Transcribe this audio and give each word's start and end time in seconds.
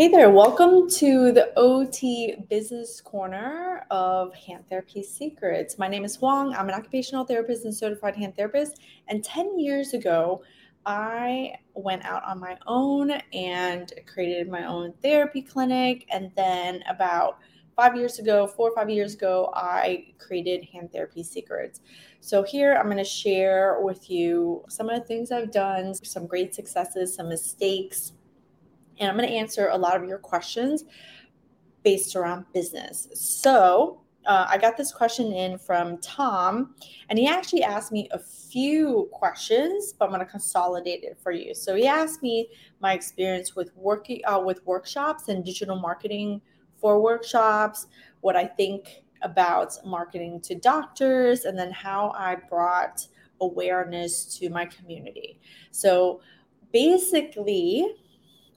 Hey 0.00 0.08
there, 0.08 0.30
welcome 0.30 0.88
to 0.92 1.30
the 1.30 1.52
OT 1.58 2.34
Business 2.48 3.02
Corner 3.02 3.84
of 3.90 4.32
Hand 4.34 4.66
Therapy 4.66 5.02
Secrets. 5.02 5.76
My 5.78 5.88
name 5.88 6.06
is 6.06 6.16
Huong. 6.16 6.56
I'm 6.56 6.70
an 6.70 6.74
occupational 6.74 7.26
therapist 7.26 7.66
and 7.66 7.74
certified 7.74 8.16
hand 8.16 8.34
therapist. 8.34 8.80
And 9.08 9.22
10 9.22 9.58
years 9.58 9.92
ago, 9.92 10.42
I 10.86 11.52
went 11.74 12.02
out 12.06 12.24
on 12.24 12.40
my 12.40 12.56
own 12.66 13.10
and 13.34 13.92
created 14.06 14.48
my 14.48 14.64
own 14.64 14.94
therapy 15.02 15.42
clinic. 15.42 16.06
And 16.10 16.32
then 16.34 16.82
about 16.88 17.36
five 17.76 17.94
years 17.94 18.18
ago, 18.18 18.46
four 18.46 18.70
or 18.70 18.74
five 18.74 18.88
years 18.88 19.12
ago, 19.12 19.50
I 19.54 20.14
created 20.18 20.66
Hand 20.72 20.92
Therapy 20.92 21.22
Secrets. 21.22 21.82
So, 22.20 22.42
here 22.42 22.72
I'm 22.72 22.86
going 22.86 22.96
to 22.96 23.04
share 23.04 23.82
with 23.82 24.08
you 24.08 24.64
some 24.70 24.88
of 24.88 24.98
the 24.98 25.06
things 25.06 25.30
I've 25.30 25.52
done, 25.52 25.92
some 25.94 26.26
great 26.26 26.54
successes, 26.54 27.14
some 27.14 27.28
mistakes 27.28 28.12
and 29.00 29.10
I'm 29.10 29.16
going 29.16 29.28
to 29.28 29.34
answer 29.34 29.68
a 29.68 29.76
lot 29.76 29.96
of 29.96 30.08
your 30.08 30.18
questions 30.18 30.84
based 31.82 32.14
around 32.14 32.44
business. 32.52 33.08
So, 33.14 34.02
uh, 34.26 34.46
I 34.48 34.58
got 34.58 34.76
this 34.76 34.92
question 34.92 35.32
in 35.32 35.56
from 35.58 35.98
Tom, 35.98 36.74
and 37.08 37.18
he 37.18 37.26
actually 37.26 37.62
asked 37.62 37.90
me 37.90 38.08
a 38.12 38.18
few 38.18 39.08
questions, 39.12 39.94
but 39.98 40.04
I'm 40.04 40.10
going 40.10 40.24
to 40.24 40.30
consolidate 40.30 41.04
it 41.04 41.18
for 41.22 41.32
you. 41.32 41.54
So 41.54 41.74
he 41.74 41.86
asked 41.86 42.22
me 42.22 42.48
my 42.80 42.92
experience 42.92 43.56
with 43.56 43.74
working 43.74 44.20
uh, 44.26 44.40
with 44.40 44.64
workshops 44.66 45.28
and 45.28 45.44
digital 45.44 45.76
marketing 45.76 46.42
for 46.80 47.00
workshops, 47.00 47.86
what 48.20 48.36
I 48.36 48.44
think 48.44 49.04
about 49.22 49.74
marketing 49.84 50.40
to 50.42 50.54
doctors, 50.54 51.44
and 51.44 51.58
then 51.58 51.70
how 51.70 52.12
I 52.16 52.36
brought 52.36 53.06
awareness 53.40 54.38
to 54.38 54.50
my 54.50 54.66
community. 54.66 55.40
So 55.70 56.20
basically, 56.72 57.96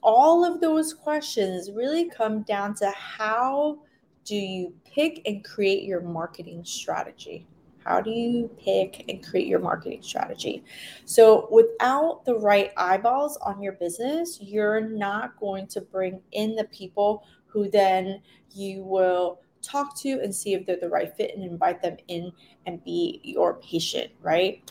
all 0.04 0.44
of 0.44 0.60
those 0.60 0.92
questions 0.92 1.70
really 1.72 2.08
come 2.08 2.42
down 2.42 2.74
to 2.74 2.90
how 2.90 3.78
do 4.24 4.36
you 4.36 4.72
pick 4.84 5.22
and 5.26 5.42
create 5.42 5.84
your 5.84 6.02
marketing 6.02 6.64
strategy? 6.64 7.46
How 7.84 8.00
do 8.00 8.10
you 8.10 8.50
pick 8.62 9.04
and 9.08 9.26
create 9.26 9.46
your 9.46 9.58
marketing 9.58 10.02
strategy? 10.02 10.64
So, 11.04 11.48
without 11.50 12.24
the 12.24 12.36
right 12.36 12.72
eyeballs 12.76 13.36
on 13.38 13.62
your 13.62 13.72
business, 13.72 14.38
you're 14.40 14.80
not 14.80 15.38
going 15.38 15.66
to 15.68 15.80
bring 15.80 16.20
in 16.32 16.54
the 16.54 16.64
people 16.64 17.24
who 17.46 17.70
then 17.70 18.22
you 18.52 18.82
will 18.82 19.40
talk 19.60 19.96
to 19.98 20.20
and 20.22 20.34
see 20.34 20.54
if 20.54 20.66
they're 20.66 20.80
the 20.80 20.88
right 20.88 21.14
fit 21.16 21.34
and 21.34 21.44
invite 21.44 21.82
them 21.82 21.96
in 22.08 22.32
and 22.66 22.82
be 22.84 23.20
your 23.22 23.54
patient, 23.54 24.10
right? 24.22 24.70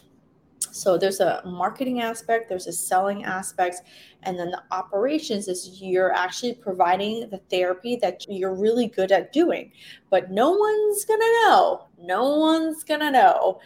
So 0.74 0.98
there's 0.98 1.20
a 1.20 1.44
marketing 1.46 2.02
aspect, 2.02 2.50
there's 2.50 2.66
a 2.66 2.74
selling 2.74 3.24
aspect, 3.26 3.82
and 4.24 4.40
then 4.40 4.50
the 4.50 4.64
operations 4.72 5.48
is 5.48 5.80
you're 5.80 6.12
actually 6.12 6.56
providing 6.56 7.30
the 7.30 7.38
therapy 7.52 7.96
that 7.98 8.26
you're 8.28 8.56
really 8.56 8.88
good 8.88 9.12
at 9.12 9.32
doing. 9.32 9.72
But 10.10 10.32
no 10.32 10.50
one's 10.50 11.06
gonna 11.06 11.24
know, 11.44 11.90
no 12.00 12.38
one's 12.40 12.84
gonna 12.84 13.12
know 13.12 13.60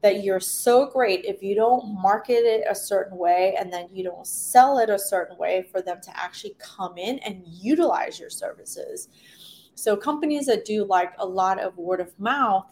that 0.00 0.24
you're 0.24 0.40
so 0.40 0.86
great 0.86 1.26
if 1.26 1.42
you 1.42 1.54
don't 1.54 2.00
market 2.00 2.44
it 2.44 2.64
a 2.70 2.74
certain 2.74 3.18
way 3.18 3.54
and 3.58 3.70
then 3.70 3.88
you 3.92 4.02
don't 4.02 4.26
sell 4.26 4.78
it 4.78 4.88
a 4.88 4.98
certain 4.98 5.36
way 5.36 5.68
for 5.70 5.82
them 5.82 6.00
to 6.02 6.18
actually 6.18 6.54
come 6.58 6.96
in 6.96 7.18
and 7.18 7.42
utilize 7.46 8.18
your 8.18 8.30
services. 8.30 9.08
So 9.74 9.94
companies 9.94 10.46
that 10.46 10.64
do 10.64 10.86
like 10.86 11.12
a 11.18 11.26
lot 11.26 11.60
of 11.60 11.76
word 11.76 12.00
of 12.00 12.18
mouth 12.18 12.64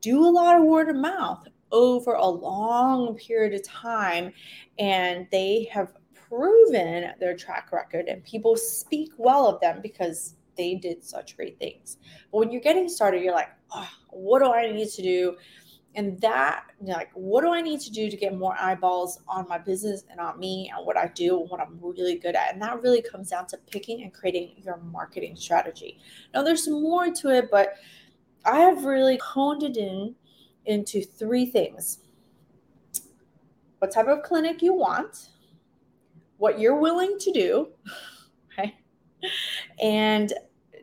do 0.00 0.24
a 0.24 0.28
lot 0.28 0.56
of 0.56 0.62
word 0.62 0.88
of 0.88 0.94
mouth 0.94 1.48
over 1.72 2.12
a 2.14 2.26
long 2.26 3.14
period 3.16 3.54
of 3.54 3.62
time 3.62 4.32
and 4.78 5.26
they 5.30 5.68
have 5.72 5.92
proven 6.28 7.12
their 7.20 7.36
track 7.36 7.70
record 7.72 8.06
and 8.06 8.22
people 8.24 8.56
speak 8.56 9.12
well 9.16 9.46
of 9.46 9.60
them 9.60 9.80
because 9.82 10.36
they 10.56 10.74
did 10.74 11.04
such 11.04 11.36
great 11.36 11.58
things. 11.58 11.98
But 12.32 12.38
when 12.38 12.50
you're 12.50 12.60
getting 12.60 12.88
started, 12.88 13.22
you're 13.22 13.34
like, 13.34 13.50
oh, 13.70 13.88
what 14.10 14.42
do 14.42 14.52
I 14.52 14.70
need 14.72 14.88
to 14.90 15.02
do? 15.02 15.36
And 15.94 16.20
that, 16.20 16.64
like, 16.82 17.10
what 17.14 17.40
do 17.40 17.54
I 17.54 17.62
need 17.62 17.80
to 17.80 17.90
do 17.90 18.10
to 18.10 18.16
get 18.16 18.36
more 18.36 18.54
eyeballs 18.60 19.20
on 19.28 19.46
my 19.48 19.56
business 19.56 20.04
and 20.10 20.20
on 20.20 20.38
me 20.38 20.70
and 20.74 20.84
what 20.86 20.98
I 20.98 21.08
do 21.08 21.40
and 21.40 21.48
what 21.48 21.60
I'm 21.60 21.78
really 21.80 22.16
good 22.16 22.34
at? 22.34 22.52
And 22.52 22.60
that 22.60 22.82
really 22.82 23.00
comes 23.00 23.30
down 23.30 23.46
to 23.46 23.58
picking 23.70 24.02
and 24.02 24.12
creating 24.12 24.52
your 24.62 24.76
marketing 24.76 25.36
strategy. 25.36 25.98
Now, 26.34 26.42
there's 26.42 26.68
more 26.68 27.10
to 27.10 27.30
it, 27.30 27.50
but 27.50 27.76
I 28.44 28.58
have 28.58 28.84
really 28.84 29.16
honed 29.16 29.62
it 29.62 29.78
in 29.78 30.14
into 30.66 31.02
three 31.02 31.46
things 31.46 31.98
what 33.78 33.92
type 33.92 34.08
of 34.08 34.22
clinic 34.22 34.62
you 34.62 34.72
want, 34.72 35.28
what 36.38 36.58
you're 36.58 36.80
willing 36.80 37.18
to 37.18 37.30
do, 37.30 37.68
and 39.82 40.32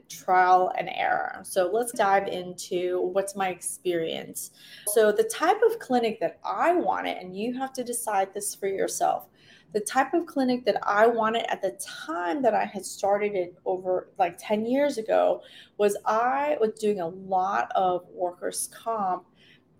trial 0.09 0.72
and 0.77 0.89
error. 0.93 1.41
So 1.43 1.69
let's 1.72 1.91
dive 1.91 2.27
into 2.27 3.01
what's 3.01 3.35
my 3.35 3.49
experience. 3.49 4.51
So, 4.88 5.11
the 5.11 5.23
type 5.23 5.57
of 5.66 5.79
clinic 5.79 6.19
that 6.19 6.39
I 6.43 6.73
wanted, 6.73 7.17
and 7.17 7.35
you 7.35 7.57
have 7.57 7.73
to 7.73 7.83
decide 7.83 8.33
this 8.33 8.53
for 8.53 8.67
yourself. 8.67 9.27
The 9.73 9.79
type 9.79 10.13
of 10.13 10.27
clinic 10.27 10.66
that 10.66 10.77
I 10.83 11.07
wanted 11.07 11.51
at 11.51 11.63
the 11.63 11.72
time 11.83 12.43
that 12.43 12.53
I 12.53 12.63
had 12.63 12.85
started 12.85 13.33
it 13.33 13.57
over 13.66 14.09
like 14.19 14.35
10 14.38 14.67
years 14.67 14.99
ago 14.99 15.41
was 15.79 15.97
I 16.05 16.57
was 16.61 16.73
doing 16.73 17.01
a 17.01 17.07
lot 17.07 17.72
of 17.73 18.05
workers' 18.13 18.69
comp 18.72 19.25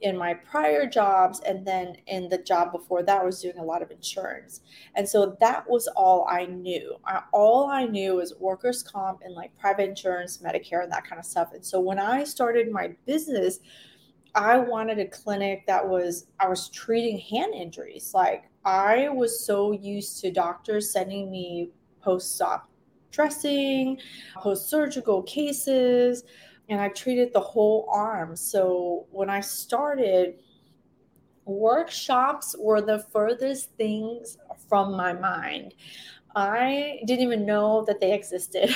in 0.03 0.18
my 0.18 0.34
prior 0.34 0.86
jobs 0.86 1.40
and 1.41 1.66
then 1.66 1.96
in 2.08 2.28
the 2.28 2.38
job 2.38 2.74
before 2.74 3.02
that 3.03 3.24
was 3.24 3.41
doing 3.41 3.58
a 3.58 3.64
lot 3.64 3.81
of 3.81 3.90
insurance. 3.90 4.62
And 4.96 5.08
so 5.08 5.38
that 5.40 5.68
was 5.68 5.88
all 5.88 6.28
i 6.30 6.46
knew. 6.46 6.96
I, 7.06 7.22
all 7.31 7.68
i 7.68 7.86
knew 7.86 8.16
was 8.16 8.36
workers 8.40 8.84
comp 8.84 9.22
and 9.24 9.34
like 9.34 9.58
private 9.58 9.90
insurance 9.90 10.40
medicare 10.40 10.84
and 10.84 10.92
that 10.92 11.08
kind 11.08 11.19
of 11.19 11.25
stuff. 11.25 11.53
And 11.53 11.66
so 11.66 11.80
when 11.80 12.00
i 12.00 12.24
started 12.24 12.69
my 12.72 12.94
business 13.06 13.59
i 14.36 14.58
wanted 14.58 15.00
a 15.00 15.08
clinic 15.08 15.66
that 15.68 15.88
was 15.88 16.28
i 16.40 16.47
was 16.47 16.69
treating 16.69 17.18
hand 17.18 17.53
injuries. 17.53 18.12
Like 18.13 18.50
i 18.66 19.08
was 19.08 19.46
so 19.46 19.72
used 19.72 20.19
to 20.22 20.31
doctors 20.31 20.92
sending 20.92 21.31
me 21.31 21.69
post-op 22.02 22.69
dressing 23.12 23.97
post-surgical 24.36 25.24
cases 25.24 26.24
and 26.69 26.79
I 26.79 26.90
treated 26.90 27.34
the 27.34 27.40
whole 27.40 27.88
arm. 27.91 28.35
So 28.35 29.06
when 29.12 29.29
I 29.29 29.41
started, 29.41 30.35
workshops 31.46 32.56
were 32.57 32.81
the 32.81 33.00
furthest 33.12 33.72
things 33.75 34.38
from 34.69 34.96
my 34.96 35.13
mind. 35.13 35.74
I 36.35 37.00
didn't 37.06 37.25
even 37.25 37.46
know 37.46 37.84
that 37.85 38.00
they 38.00 38.13
existed. 38.13 38.75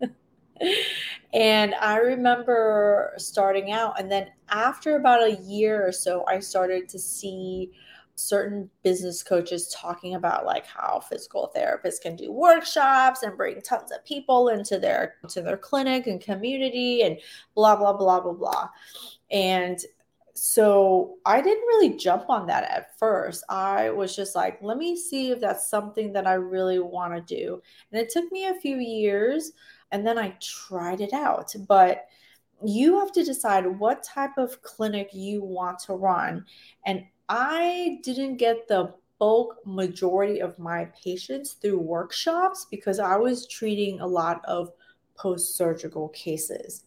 and 1.32 1.74
I 1.74 1.96
remember 1.96 3.14
starting 3.16 3.72
out, 3.72 3.98
and 3.98 4.10
then 4.10 4.28
after 4.50 4.96
about 4.96 5.22
a 5.22 5.40
year 5.42 5.86
or 5.86 5.92
so, 5.92 6.24
I 6.26 6.38
started 6.38 6.88
to 6.90 6.98
see 6.98 7.70
certain 8.22 8.70
business 8.82 9.22
coaches 9.22 9.74
talking 9.74 10.14
about 10.14 10.46
like 10.46 10.66
how 10.66 11.00
physical 11.08 11.52
therapists 11.56 12.00
can 12.00 12.16
do 12.16 12.32
workshops 12.32 13.22
and 13.22 13.36
bring 13.36 13.60
tons 13.60 13.92
of 13.92 14.04
people 14.04 14.48
into 14.48 14.78
their 14.78 15.14
to 15.28 15.42
their 15.42 15.56
clinic 15.56 16.06
and 16.06 16.20
community 16.20 17.02
and 17.02 17.18
blah 17.54 17.76
blah 17.76 17.92
blah 17.92 18.20
blah 18.20 18.32
blah 18.32 18.68
and 19.30 19.80
so 20.34 21.18
I 21.26 21.42
didn't 21.42 21.66
really 21.66 21.96
jump 21.96 22.30
on 22.30 22.46
that 22.46 22.64
at 22.64 22.98
first. 22.98 23.44
I 23.50 23.90
was 23.90 24.16
just 24.16 24.34
like, 24.34 24.58
let 24.62 24.78
me 24.78 24.96
see 24.96 25.30
if 25.30 25.40
that's 25.40 25.68
something 25.68 26.12
that 26.14 26.26
I 26.26 26.34
really 26.34 26.78
want 26.78 27.14
to 27.14 27.36
do. 27.36 27.60
And 27.90 28.00
it 28.00 28.08
took 28.08 28.32
me 28.32 28.46
a 28.46 28.54
few 28.54 28.78
years 28.78 29.52
and 29.90 30.06
then 30.06 30.18
I 30.18 30.34
tried 30.40 31.02
it 31.02 31.12
out. 31.12 31.54
But 31.68 32.06
you 32.64 32.98
have 32.98 33.12
to 33.12 33.24
decide 33.24 33.66
what 33.66 34.02
type 34.02 34.38
of 34.38 34.62
clinic 34.62 35.10
you 35.12 35.42
want 35.42 35.78
to 35.80 35.94
run. 35.94 36.46
And 36.86 37.04
I 37.34 37.98
didn't 38.02 38.36
get 38.36 38.68
the 38.68 38.92
bulk 39.18 39.56
majority 39.64 40.40
of 40.40 40.58
my 40.58 40.90
patients 41.02 41.54
through 41.54 41.78
workshops 41.78 42.66
because 42.70 42.98
I 42.98 43.16
was 43.16 43.46
treating 43.46 44.00
a 44.00 44.06
lot 44.06 44.44
of 44.44 44.70
post 45.16 45.56
surgical 45.56 46.10
cases. 46.10 46.84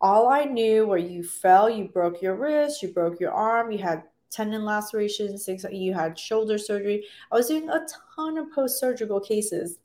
All 0.00 0.28
I 0.28 0.44
knew 0.44 0.86
were 0.86 0.96
you 0.96 1.22
fell, 1.22 1.68
you 1.68 1.88
broke 1.88 2.22
your 2.22 2.36
wrist, 2.36 2.82
you 2.82 2.88
broke 2.88 3.20
your 3.20 3.32
arm, 3.32 3.70
you 3.70 3.80
had 3.80 4.04
tendon 4.30 4.64
lacerations, 4.64 5.46
you 5.70 5.92
had 5.92 6.18
shoulder 6.18 6.56
surgery. 6.56 7.04
I 7.30 7.36
was 7.36 7.48
doing 7.48 7.68
a 7.68 7.86
ton 8.16 8.38
of 8.38 8.50
post 8.50 8.80
surgical 8.80 9.20
cases. 9.20 9.78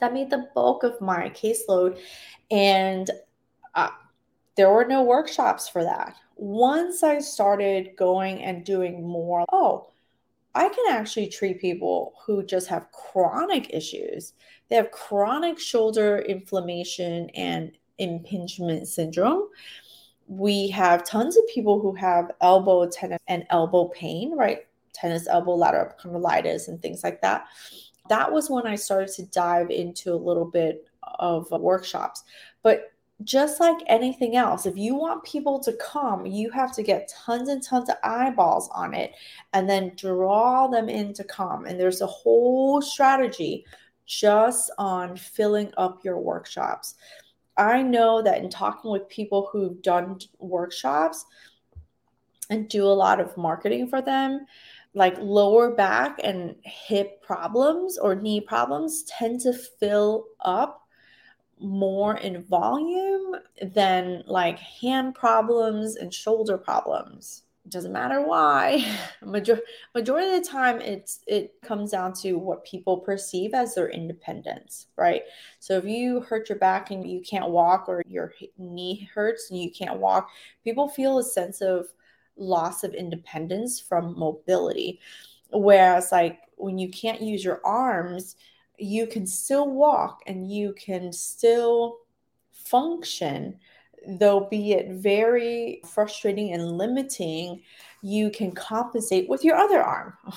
That 0.00 0.12
made 0.12 0.30
the 0.30 0.48
bulk 0.52 0.82
of 0.82 1.00
my 1.00 1.30
caseload. 1.30 2.00
And 2.50 3.08
uh, 3.76 3.90
there 4.56 4.72
were 4.72 4.84
no 4.84 5.04
workshops 5.04 5.68
for 5.68 5.84
that. 5.84 6.16
Once 6.42 7.04
I 7.04 7.20
started 7.20 7.94
going 7.96 8.42
and 8.42 8.64
doing 8.64 9.06
more, 9.06 9.44
oh, 9.52 9.86
I 10.56 10.68
can 10.68 10.92
actually 10.92 11.28
treat 11.28 11.60
people 11.60 12.14
who 12.26 12.42
just 12.44 12.66
have 12.66 12.90
chronic 12.90 13.72
issues. 13.72 14.32
They 14.68 14.74
have 14.74 14.90
chronic 14.90 15.60
shoulder 15.60 16.18
inflammation 16.18 17.30
and 17.30 17.70
impingement 17.98 18.88
syndrome. 18.88 19.50
We 20.26 20.66
have 20.70 21.04
tons 21.04 21.36
of 21.36 21.46
people 21.46 21.80
who 21.80 21.94
have 21.94 22.32
elbow 22.40 22.88
tennis 22.88 23.20
and 23.28 23.46
elbow 23.50 23.86
pain, 23.88 24.36
right? 24.36 24.66
Tennis 24.92 25.28
elbow 25.28 25.54
lateral 25.54 25.92
epicondylitis 25.92 26.66
and 26.66 26.82
things 26.82 27.04
like 27.04 27.22
that. 27.22 27.46
That 28.08 28.32
was 28.32 28.50
when 28.50 28.66
I 28.66 28.74
started 28.74 29.14
to 29.14 29.26
dive 29.26 29.70
into 29.70 30.12
a 30.12 30.16
little 30.16 30.46
bit 30.46 30.88
of 31.20 31.48
workshops. 31.52 32.24
But 32.64 32.91
just 33.24 33.60
like 33.60 33.76
anything 33.86 34.36
else, 34.36 34.66
if 34.66 34.76
you 34.76 34.94
want 34.94 35.24
people 35.24 35.58
to 35.60 35.72
come, 35.74 36.26
you 36.26 36.50
have 36.50 36.74
to 36.74 36.82
get 36.82 37.12
tons 37.24 37.48
and 37.48 37.62
tons 37.62 37.88
of 37.88 37.96
eyeballs 38.02 38.68
on 38.72 38.94
it 38.94 39.12
and 39.52 39.68
then 39.68 39.92
draw 39.96 40.66
them 40.68 40.88
in 40.88 41.12
to 41.14 41.24
come. 41.24 41.66
And 41.66 41.78
there's 41.78 42.00
a 42.00 42.06
whole 42.06 42.80
strategy 42.80 43.66
just 44.06 44.70
on 44.78 45.16
filling 45.16 45.72
up 45.76 46.04
your 46.04 46.18
workshops. 46.18 46.94
I 47.56 47.82
know 47.82 48.22
that 48.22 48.38
in 48.42 48.50
talking 48.50 48.90
with 48.90 49.08
people 49.08 49.48
who've 49.52 49.80
done 49.82 50.18
workshops 50.38 51.24
and 52.50 52.68
do 52.68 52.84
a 52.84 52.88
lot 52.88 53.20
of 53.20 53.36
marketing 53.36 53.88
for 53.88 54.02
them, 54.02 54.46
like 54.94 55.16
lower 55.18 55.74
back 55.74 56.20
and 56.22 56.56
hip 56.62 57.22
problems 57.22 57.98
or 57.98 58.14
knee 58.14 58.40
problems 58.40 59.04
tend 59.04 59.40
to 59.40 59.52
fill 59.52 60.26
up 60.40 60.81
more 61.62 62.16
in 62.16 62.42
volume 62.42 63.36
than 63.62 64.24
like 64.26 64.58
hand 64.58 65.14
problems 65.14 65.96
and 65.96 66.12
shoulder 66.12 66.58
problems. 66.58 67.44
It 67.64 67.70
doesn't 67.70 67.92
matter 67.92 68.26
why. 68.26 68.84
Major- 69.24 69.62
majority 69.94 70.34
of 70.34 70.42
the 70.42 70.48
time, 70.48 70.80
it's 70.80 71.20
it 71.26 71.60
comes 71.62 71.92
down 71.92 72.12
to 72.14 72.34
what 72.34 72.64
people 72.64 72.98
perceive 72.98 73.54
as 73.54 73.74
their 73.74 73.88
independence, 73.88 74.88
right? 74.96 75.22
So 75.60 75.78
if 75.78 75.84
you 75.84 76.20
hurt 76.20 76.48
your 76.48 76.58
back 76.58 76.90
and 76.90 77.08
you 77.08 77.20
can't 77.20 77.50
walk, 77.50 77.88
or 77.88 78.02
your 78.06 78.34
knee 78.58 79.08
hurts 79.14 79.50
and 79.50 79.60
you 79.60 79.70
can't 79.70 80.00
walk, 80.00 80.28
people 80.64 80.88
feel 80.88 81.18
a 81.18 81.24
sense 81.24 81.60
of 81.60 81.86
loss 82.36 82.82
of 82.82 82.94
independence 82.94 83.78
from 83.78 84.18
mobility. 84.18 85.00
Whereas, 85.52 86.10
like 86.10 86.40
when 86.56 86.78
you 86.78 86.88
can't 86.90 87.20
use 87.20 87.44
your 87.44 87.60
arms, 87.64 88.36
you 88.78 89.06
can 89.06 89.26
still 89.26 89.70
walk 89.70 90.22
and 90.26 90.50
you 90.50 90.74
can 90.74 91.12
still 91.12 91.98
function, 92.52 93.58
though 94.18 94.48
be 94.50 94.72
it 94.72 94.92
very 94.92 95.82
frustrating 95.86 96.52
and 96.52 96.78
limiting, 96.78 97.62
you 98.02 98.30
can 98.30 98.52
compensate 98.52 99.28
with 99.28 99.44
your 99.44 99.56
other 99.56 99.82
arm. 99.82 100.16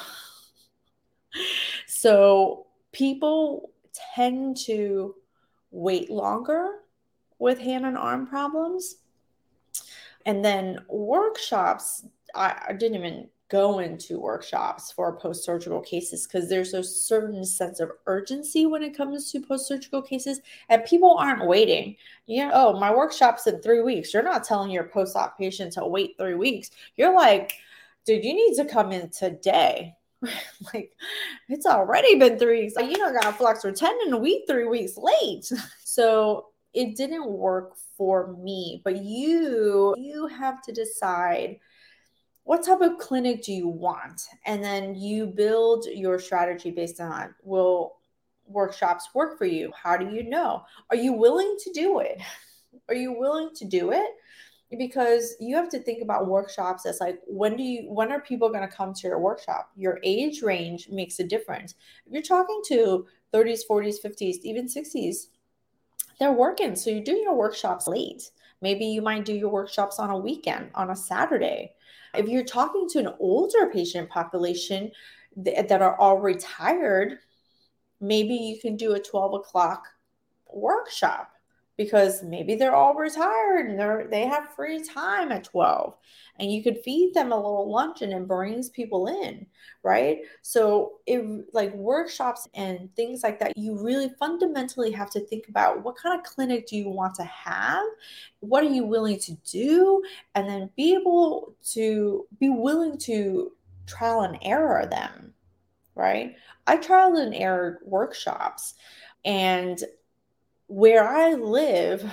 so 1.87 2.67
people 2.91 3.71
tend 4.15 4.57
to 4.57 5.15
wait 5.71 6.09
longer 6.09 6.79
with 7.39 7.59
hand 7.59 7.85
and 7.85 7.97
arm 7.97 8.27
problems. 8.27 8.97
And 10.25 10.43
then 10.43 10.79
workshops, 10.89 12.05
I, 12.33 12.55
I 12.69 12.73
didn't 12.73 12.97
even 12.97 13.29
go 13.49 13.79
into 13.79 14.19
workshops 14.19 14.91
for 14.91 15.17
post 15.17 15.43
surgical 15.43 15.79
cases 15.79 16.25
because 16.25 16.49
there's 16.49 16.73
a 16.73 16.83
certain 16.83 17.45
sense 17.45 17.79
of 17.79 17.91
urgency 18.07 18.65
when 18.65 18.81
it 18.81 18.97
comes 18.97 19.31
to 19.31 19.39
post 19.39 19.67
surgical 19.67 20.01
cases, 20.01 20.41
and 20.69 20.83
people 20.85 21.15
aren't 21.17 21.47
waiting. 21.47 21.95
Yeah, 22.25 22.51
oh, 22.53 22.79
my 22.79 22.93
workshop's 22.93 23.47
in 23.47 23.61
three 23.61 23.81
weeks. 23.81 24.13
You're 24.13 24.23
not 24.23 24.43
telling 24.43 24.71
your 24.71 24.85
post 24.85 25.15
op 25.15 25.37
patient 25.37 25.73
to 25.73 25.85
wait 25.85 26.15
three 26.17 26.35
weeks. 26.35 26.71
You're 26.95 27.15
like, 27.15 27.53
dude, 28.05 28.23
you 28.23 28.33
need 28.33 28.55
to 28.55 28.65
come 28.65 28.91
in 28.91 29.09
today. 29.09 29.95
like, 30.73 30.91
it's 31.49 31.65
already 31.65 32.17
been 32.17 32.39
three 32.39 32.63
weeks. 32.63 32.73
You 32.77 32.95
don't 32.95 33.13
got 33.13 33.33
a 33.33 33.37
flexor 33.37 33.71
tendon 33.71 34.13
a 34.13 34.17
week, 34.17 34.45
three 34.47 34.65
weeks 34.65 34.97
late. 34.97 35.51
so 35.83 36.47
it 36.73 36.95
didn't 36.95 37.29
work 37.29 37.75
for 37.97 38.35
me, 38.37 38.81
but 38.83 38.97
you 38.97 39.93
you 39.97 40.27
have 40.27 40.61
to 40.63 40.73
decide 40.73 41.59
what 42.45 42.63
type 42.63 42.81
of 42.81 42.99
clinic 42.99 43.43
do 43.43 43.51
you 43.51 43.67
want? 43.67 44.21
And 44.45 44.63
then 44.63 44.93
you 44.95 45.25
build 45.25 45.85
your 45.91 46.19
strategy 46.19 46.69
based 46.69 47.01
on 47.01 47.33
will 47.43 47.97
workshops 48.47 49.09
work 49.15 49.37
for 49.37 49.45
you? 49.45 49.71
How 49.75 49.97
do 49.97 50.09
you 50.15 50.23
know? 50.23 50.63
Are 50.91 50.95
you 50.95 51.11
willing 51.11 51.57
to 51.59 51.71
do 51.73 51.99
it? 51.99 52.21
Are 52.89 52.95
you 52.95 53.13
willing 53.13 53.49
to 53.55 53.65
do 53.65 53.91
it? 53.91 54.07
Because 54.77 55.35
you 55.39 55.55
have 55.55 55.69
to 55.69 55.79
think 55.79 56.03
about 56.03 56.27
workshops 56.27 56.85
as 56.85 56.99
like 56.99 57.19
when 57.25 57.55
do 57.55 57.63
you 57.63 57.91
when 57.91 58.11
are 58.11 58.19
people 58.19 58.49
going 58.49 58.67
to 58.67 58.75
come 58.75 58.93
to 58.93 59.07
your 59.07 59.19
workshop? 59.19 59.71
Your 59.75 59.99
age 60.03 60.41
range 60.41 60.89
makes 60.89 61.19
a 61.19 61.23
difference. 61.23 61.75
If 62.05 62.13
you're 62.13 62.21
talking 62.21 62.61
to 62.67 63.07
30s, 63.33 63.61
40s, 63.69 63.95
50s, 64.03 64.37
even 64.43 64.67
60s, 64.67 65.27
they're 66.19 66.33
working. 66.33 66.75
So 66.75 66.89
you're 66.89 67.03
doing 67.03 67.23
your 67.23 67.35
workshops 67.35 67.87
late. 67.87 68.31
Maybe 68.61 68.85
you 68.85 69.01
might 69.01 69.25
do 69.25 69.33
your 69.33 69.49
workshops 69.49 69.97
on 69.99 70.09
a 70.09 70.17
weekend, 70.17 70.71
on 70.75 70.89
a 70.89 70.95
Saturday 70.95 71.74
if 72.17 72.27
you're 72.27 72.43
talking 72.43 72.87
to 72.89 72.99
an 72.99 73.09
older 73.19 73.69
patient 73.71 74.09
population 74.09 74.91
th- 75.43 75.67
that 75.67 75.81
are 75.81 75.97
all 75.97 76.17
retired, 76.17 77.19
maybe 78.01 78.33
you 78.33 78.59
can 78.59 78.75
do 78.75 78.93
a 78.93 78.99
12 78.99 79.35
o'clock 79.35 79.87
workshop 80.51 81.31
because 81.77 82.23
maybe 82.23 82.55
they're 82.55 82.75
all 82.75 82.93
retired 82.93 83.69
and 83.69 83.79
they're 83.79 84.07
they 84.09 84.25
have 84.25 84.53
free 84.55 84.83
time 84.83 85.31
at 85.31 85.43
12 85.43 85.95
and 86.39 86.51
you 86.51 86.63
could 86.63 86.79
feed 86.83 87.13
them 87.13 87.31
a 87.31 87.35
little 87.35 87.71
lunch 87.71 88.01
and 88.01 88.27
brings 88.27 88.69
people 88.69 89.07
in 89.07 89.45
right? 89.83 90.19
So 90.41 90.93
it 91.05 91.23
like 91.53 91.73
workshops 91.75 92.47
and 92.55 92.93
things 92.95 93.23
like 93.23 93.39
that 93.39 93.57
you 93.57 93.77
really 93.77 94.09
fundamentally 94.19 94.91
have 94.91 95.11
to 95.11 95.19
think 95.19 95.47
about 95.47 95.83
what 95.83 95.95
kind 95.95 96.19
of 96.19 96.25
clinic 96.25 96.67
do 96.67 96.75
you 96.75 96.89
want 96.89 97.13
to 97.15 97.23
have? 97.23 97.83
What 98.39 98.63
are 98.63 98.69
you 98.69 98.83
willing 98.83 99.19
to 99.19 99.33
do? 99.49 100.01
And 100.33 100.49
then 100.49 100.69
be 100.75 100.95
able 100.95 101.55
to 101.73 102.25
be 102.39 102.49
willing 102.49 102.97
to 102.99 103.51
trial 103.85 104.21
and 104.21 104.39
error 104.41 104.87
them 104.87 105.33
right? 105.95 106.35
I 106.67 106.77
trial 106.77 107.15
and 107.15 107.33
error 107.33 107.79
workshops 107.85 108.75
and 109.23 109.81
where 110.67 111.07
I 111.07 111.33
live, 111.33 112.09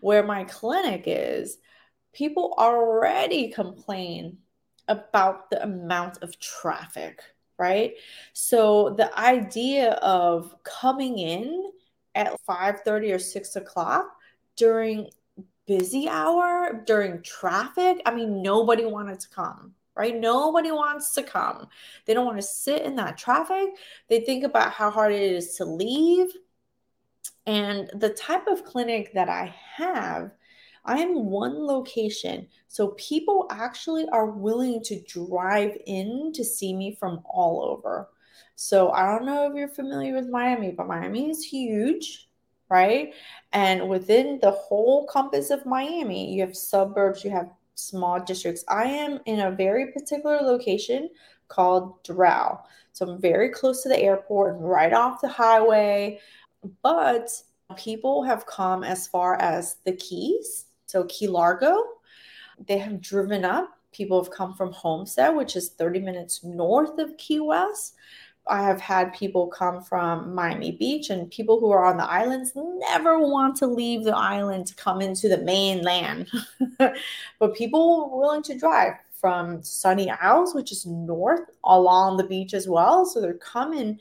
where 0.00 0.22
my 0.22 0.44
clinic 0.44 1.04
is, 1.06 1.58
people 2.12 2.54
already 2.58 3.50
complain 3.50 4.38
about 4.88 5.50
the 5.50 5.62
amount 5.62 6.22
of 6.22 6.38
traffic, 6.40 7.20
right? 7.58 7.94
So 8.32 8.94
the 8.96 9.16
idea 9.18 9.92
of 9.94 10.54
coming 10.62 11.18
in 11.18 11.72
at 12.14 12.40
5:30 12.46 13.12
or 13.12 13.18
6 13.18 13.56
o'clock 13.56 14.16
during 14.56 15.10
busy 15.66 16.08
hour, 16.08 16.82
during 16.86 17.22
traffic, 17.22 18.00
I 18.06 18.14
mean, 18.14 18.42
nobody 18.42 18.86
wanted 18.86 19.20
to 19.20 19.28
come 19.28 19.74
right? 19.98 20.16
Nobody 20.16 20.70
wants 20.70 21.12
to 21.14 21.24
come. 21.24 21.66
They 22.06 22.14
don't 22.14 22.24
want 22.24 22.38
to 22.38 22.42
sit 22.42 22.82
in 22.82 22.94
that 22.96 23.18
traffic. 23.18 23.70
They 24.08 24.20
think 24.20 24.44
about 24.44 24.70
how 24.70 24.90
hard 24.90 25.12
it 25.12 25.20
is 25.20 25.56
to 25.56 25.64
leave. 25.64 26.28
And 27.48 27.90
the 27.94 28.10
type 28.10 28.46
of 28.46 28.62
clinic 28.62 29.14
that 29.14 29.30
I 29.30 29.54
have, 29.76 30.32
I 30.84 30.98
am 30.98 31.24
one 31.30 31.66
location. 31.66 32.46
So 32.68 32.88
people 32.98 33.46
actually 33.50 34.06
are 34.10 34.26
willing 34.26 34.82
to 34.84 35.00
drive 35.04 35.74
in 35.86 36.30
to 36.34 36.44
see 36.44 36.74
me 36.74 36.94
from 36.94 37.22
all 37.24 37.64
over. 37.64 38.10
So 38.54 38.90
I 38.90 39.06
don't 39.06 39.24
know 39.24 39.48
if 39.48 39.56
you're 39.56 39.68
familiar 39.68 40.14
with 40.14 40.28
Miami, 40.28 40.72
but 40.72 40.88
Miami 40.88 41.30
is 41.30 41.42
huge, 41.42 42.28
right? 42.68 43.14
And 43.54 43.88
within 43.88 44.38
the 44.42 44.50
whole 44.50 45.06
compass 45.06 45.48
of 45.48 45.64
Miami, 45.64 46.34
you 46.34 46.42
have 46.42 46.54
suburbs, 46.54 47.24
you 47.24 47.30
have 47.30 47.48
small 47.76 48.20
districts. 48.20 48.62
I 48.68 48.84
am 48.84 49.20
in 49.24 49.40
a 49.40 49.52
very 49.52 49.90
particular 49.92 50.42
location 50.42 51.08
called 51.48 52.04
Doral. 52.04 52.60
So 52.92 53.08
I'm 53.08 53.20
very 53.20 53.48
close 53.48 53.82
to 53.84 53.88
the 53.88 53.98
airport 53.98 54.56
and 54.56 54.68
right 54.68 54.92
off 54.92 55.22
the 55.22 55.28
highway. 55.28 56.20
But 56.82 57.30
people 57.76 58.22
have 58.22 58.46
come 58.46 58.84
as 58.84 59.06
far 59.06 59.36
as 59.40 59.76
the 59.84 59.92
Keys, 59.92 60.66
so 60.86 61.04
Key 61.04 61.28
Largo. 61.28 61.74
They 62.66 62.78
have 62.78 63.00
driven 63.00 63.44
up. 63.44 63.70
People 63.92 64.22
have 64.22 64.32
come 64.32 64.54
from 64.54 64.72
Homestead, 64.72 65.34
which 65.34 65.56
is 65.56 65.70
30 65.70 66.00
minutes 66.00 66.44
north 66.44 66.98
of 66.98 67.16
Key 67.16 67.40
West. 67.40 67.94
I 68.48 68.62
have 68.62 68.80
had 68.80 69.12
people 69.12 69.46
come 69.46 69.82
from 69.82 70.34
Miami 70.34 70.72
Beach, 70.72 71.10
and 71.10 71.30
people 71.30 71.60
who 71.60 71.70
are 71.70 71.84
on 71.84 71.98
the 71.98 72.10
islands 72.10 72.52
never 72.54 73.18
want 73.18 73.56
to 73.56 73.66
leave 73.66 74.04
the 74.04 74.16
island 74.16 74.66
to 74.68 74.74
come 74.74 75.00
into 75.00 75.28
the 75.28 75.38
mainland. 75.38 76.30
but 76.78 77.54
people 77.54 78.10
willing 78.18 78.42
to 78.44 78.58
drive 78.58 78.94
from 79.12 79.62
Sunny 79.62 80.10
Isles, 80.10 80.54
which 80.54 80.72
is 80.72 80.86
north 80.86 81.50
along 81.64 82.16
the 82.16 82.24
beach 82.24 82.54
as 82.54 82.68
well. 82.68 83.04
So 83.04 83.20
they're 83.20 83.34
coming 83.34 83.98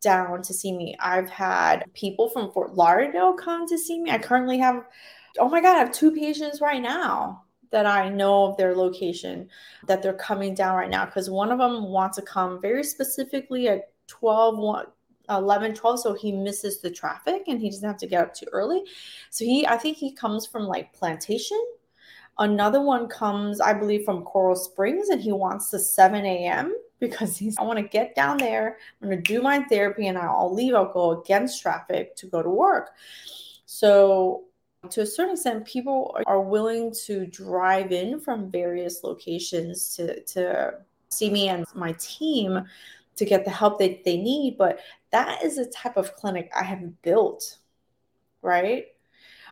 down 0.00 0.42
to 0.42 0.54
see 0.54 0.72
me. 0.72 0.96
I've 1.00 1.28
had 1.28 1.84
people 1.94 2.28
from 2.28 2.50
Fort 2.52 2.74
Lauderdale 2.74 3.34
come 3.34 3.66
to 3.68 3.78
see 3.78 4.00
me. 4.00 4.10
I 4.10 4.18
currently 4.18 4.58
have, 4.58 4.84
oh 5.38 5.48
my 5.48 5.60
God, 5.60 5.76
I 5.76 5.78
have 5.78 5.92
two 5.92 6.10
patients 6.10 6.60
right 6.60 6.82
now 6.82 7.44
that 7.70 7.86
I 7.86 8.08
know 8.08 8.46
of 8.46 8.56
their 8.56 8.74
location 8.74 9.48
that 9.86 10.02
they're 10.02 10.12
coming 10.12 10.54
down 10.54 10.76
right 10.76 10.90
now 10.90 11.04
because 11.06 11.30
one 11.30 11.52
of 11.52 11.58
them 11.58 11.84
wants 11.84 12.16
to 12.16 12.22
come 12.22 12.60
very 12.60 12.82
specifically 12.82 13.68
at 13.68 13.92
12, 14.08 14.58
1, 14.58 14.86
11, 15.28 15.74
12. 15.74 16.00
So 16.00 16.14
he 16.14 16.32
misses 16.32 16.80
the 16.80 16.90
traffic 16.90 17.44
and 17.46 17.60
he 17.60 17.70
doesn't 17.70 17.86
have 17.86 17.98
to 17.98 18.08
get 18.08 18.22
up 18.22 18.34
too 18.34 18.46
early. 18.52 18.82
So 19.30 19.44
he, 19.44 19.66
I 19.66 19.76
think 19.76 19.96
he 19.96 20.12
comes 20.12 20.46
from 20.46 20.64
like 20.64 20.92
Plantation. 20.92 21.62
Another 22.38 22.80
one 22.80 23.06
comes, 23.06 23.60
I 23.60 23.74
believe, 23.74 24.04
from 24.04 24.24
Coral 24.24 24.56
Springs 24.56 25.10
and 25.10 25.20
he 25.20 25.30
wants 25.30 25.70
the 25.70 25.78
7 25.78 26.24
a.m 26.24 26.74
because 27.00 27.36
he's 27.36 27.56
I 27.58 27.62
want 27.62 27.78
to 27.78 27.88
get 27.88 28.14
down 28.14 28.38
there, 28.38 28.76
I'm 29.02 29.08
going 29.08 29.22
to 29.22 29.34
do 29.34 29.42
my 29.42 29.64
therapy 29.64 30.06
and 30.06 30.16
I'll 30.16 30.54
leave, 30.54 30.74
I'll 30.74 30.92
go 30.92 31.20
against 31.20 31.60
traffic 31.60 32.14
to 32.16 32.26
go 32.26 32.42
to 32.42 32.50
work. 32.50 32.90
So 33.64 34.44
to 34.90 35.02
a 35.02 35.06
certain 35.06 35.34
extent, 35.34 35.66
people 35.66 36.16
are 36.26 36.40
willing 36.40 36.92
to 37.06 37.26
drive 37.26 37.92
in 37.92 38.20
from 38.20 38.50
various 38.50 39.02
locations 39.02 39.96
to, 39.96 40.22
to 40.24 40.74
see 41.10 41.30
me 41.30 41.48
and 41.48 41.64
my 41.74 41.92
team 41.98 42.64
to 43.16 43.24
get 43.24 43.44
the 43.44 43.50
help 43.50 43.78
that 43.78 44.04
they 44.04 44.16
need. 44.16 44.56
But 44.56 44.80
that 45.10 45.44
is 45.44 45.56
the 45.56 45.66
type 45.66 45.96
of 45.96 46.14
clinic 46.16 46.50
I 46.58 46.64
have 46.64 47.02
built, 47.02 47.58
right? 48.42 48.86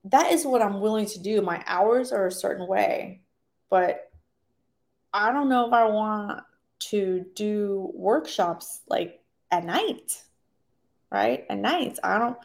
That 0.05 0.33
is 0.33 0.47
what 0.47 0.63
I'm 0.63 0.81
willing 0.81 1.07
to 1.07 1.19
do. 1.19 1.43
My 1.43 1.63
hours 1.67 2.13
are 2.13 2.27
a 2.27 2.33
certain 2.33 2.67
way, 2.67 3.21
but 3.69 4.11
I 5.13 5.33
don't 5.33 5.49
know 5.49 5.67
if 5.67 5.73
I 5.73 5.85
want 5.85 6.43
to 6.81 7.25
do 7.35 7.91
workshops 7.95 8.81
like 8.89 9.21
at 9.51 9.65
night, 9.65 10.23
right? 11.11 11.45
At 11.49 11.59
night. 11.59 11.99
I 12.03 12.19
don't 12.19 12.37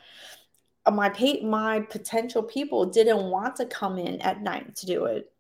my 0.92 1.10
pay, 1.10 1.42
my 1.42 1.80
potential 1.80 2.44
people 2.44 2.86
didn't 2.86 3.30
want 3.30 3.56
to 3.58 3.66
come 3.66 3.98
in 3.98 4.22
at 4.22 4.42
night 4.42 4.76
to 4.78 4.86
do 4.86 5.06
it. 5.06 5.32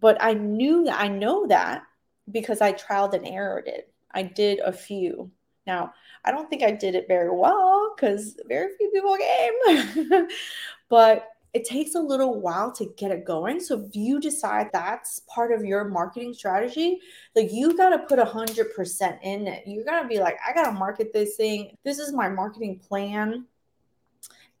But 0.00 0.18
I 0.20 0.34
knew 0.34 0.84
that 0.84 1.00
I 1.00 1.08
know 1.08 1.46
that 1.48 1.82
because 2.30 2.60
I 2.60 2.72
trialed 2.72 3.14
and 3.14 3.26
errored 3.26 3.66
it. 3.66 3.92
I 4.12 4.22
did 4.22 4.60
a 4.60 4.72
few. 4.72 5.30
Now, 5.66 5.92
I 6.24 6.30
don't 6.30 6.48
think 6.48 6.62
I 6.62 6.70
did 6.70 6.94
it 6.94 7.08
very 7.08 7.30
well 7.30 7.94
because 7.94 8.36
very 8.46 8.76
few 8.76 8.90
people 8.90 9.16
came. 9.16 10.28
but 10.88 11.28
it 11.56 11.64
takes 11.64 11.94
a 11.94 12.00
little 12.00 12.38
while 12.38 12.70
to 12.70 12.92
get 12.98 13.10
it 13.10 13.24
going. 13.24 13.60
So 13.60 13.80
if 13.80 13.96
you 13.96 14.20
decide 14.20 14.68
that's 14.74 15.20
part 15.20 15.52
of 15.52 15.64
your 15.64 15.88
marketing 15.88 16.34
strategy, 16.34 17.00
like 17.34 17.50
you 17.50 17.74
got 17.74 17.88
to 17.90 18.00
put 18.00 18.18
a 18.18 18.26
hundred 18.26 18.74
percent 18.74 19.18
in 19.22 19.46
it. 19.46 19.66
You 19.66 19.82
got 19.82 20.02
to 20.02 20.08
be 20.08 20.18
like, 20.18 20.36
I 20.46 20.52
got 20.52 20.66
to 20.66 20.72
market 20.72 21.14
this 21.14 21.36
thing. 21.36 21.74
This 21.82 21.98
is 21.98 22.12
my 22.12 22.28
marketing 22.28 22.78
plan 22.78 23.46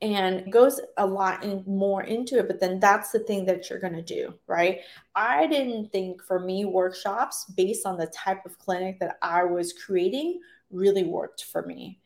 and 0.00 0.50
goes 0.50 0.80
a 0.96 1.06
lot 1.06 1.44
in, 1.44 1.64
more 1.66 2.02
into 2.02 2.38
it 2.38 2.46
but 2.46 2.60
then 2.60 2.78
that's 2.78 3.12
the 3.12 3.18
thing 3.20 3.46
that 3.46 3.70
you're 3.70 3.78
going 3.78 3.94
to 3.94 4.02
do 4.02 4.34
right 4.46 4.80
i 5.14 5.46
didn't 5.46 5.90
think 5.90 6.22
for 6.22 6.38
me 6.38 6.66
workshops 6.66 7.46
based 7.56 7.86
on 7.86 7.96
the 7.96 8.06
type 8.08 8.44
of 8.44 8.58
clinic 8.58 9.00
that 9.00 9.16
i 9.22 9.42
was 9.42 9.72
creating 9.72 10.38
really 10.70 11.04
worked 11.04 11.44
for 11.44 11.62
me 11.62 11.98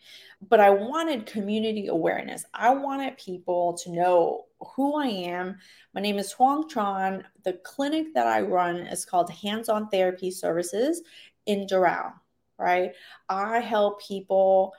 but 0.48 0.60
i 0.60 0.70
wanted 0.70 1.26
community 1.26 1.88
awareness 1.88 2.44
i 2.54 2.70
wanted 2.72 3.18
people 3.18 3.76
to 3.76 3.90
know 3.90 4.44
who 4.60 4.96
i 4.96 5.06
am 5.06 5.56
my 5.94 6.00
name 6.00 6.18
is 6.18 6.34
huong 6.34 6.68
tran 6.70 7.22
the 7.44 7.54
clinic 7.64 8.12
that 8.14 8.26
i 8.26 8.40
run 8.40 8.76
is 8.76 9.04
called 9.04 9.30
hands-on 9.30 9.88
therapy 9.88 10.30
services 10.30 11.02
in 11.46 11.66
doral 11.66 12.12
right 12.58 12.92
i 13.28 13.58
help 13.58 14.02
people 14.02 14.74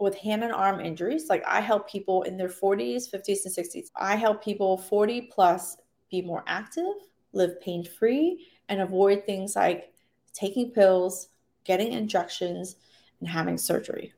with 0.00 0.16
hand 0.16 0.42
and 0.42 0.52
arm 0.52 0.80
injuries. 0.80 1.26
Like 1.28 1.44
I 1.46 1.60
help 1.60 1.88
people 1.88 2.22
in 2.22 2.36
their 2.36 2.48
40s, 2.48 3.10
50s, 3.12 3.44
and 3.44 3.54
60s. 3.54 3.90
I 3.96 4.16
help 4.16 4.42
people 4.42 4.78
40 4.78 5.22
plus 5.32 5.76
be 6.10 6.22
more 6.22 6.42
active, 6.46 6.94
live 7.32 7.60
pain 7.60 7.84
free, 7.84 8.48
and 8.68 8.80
avoid 8.80 9.24
things 9.26 9.54
like 9.54 9.92
taking 10.32 10.70
pills, 10.70 11.28
getting 11.64 11.92
injections, 11.92 12.76
and 13.20 13.28
having 13.28 13.58
surgery. 13.58 14.14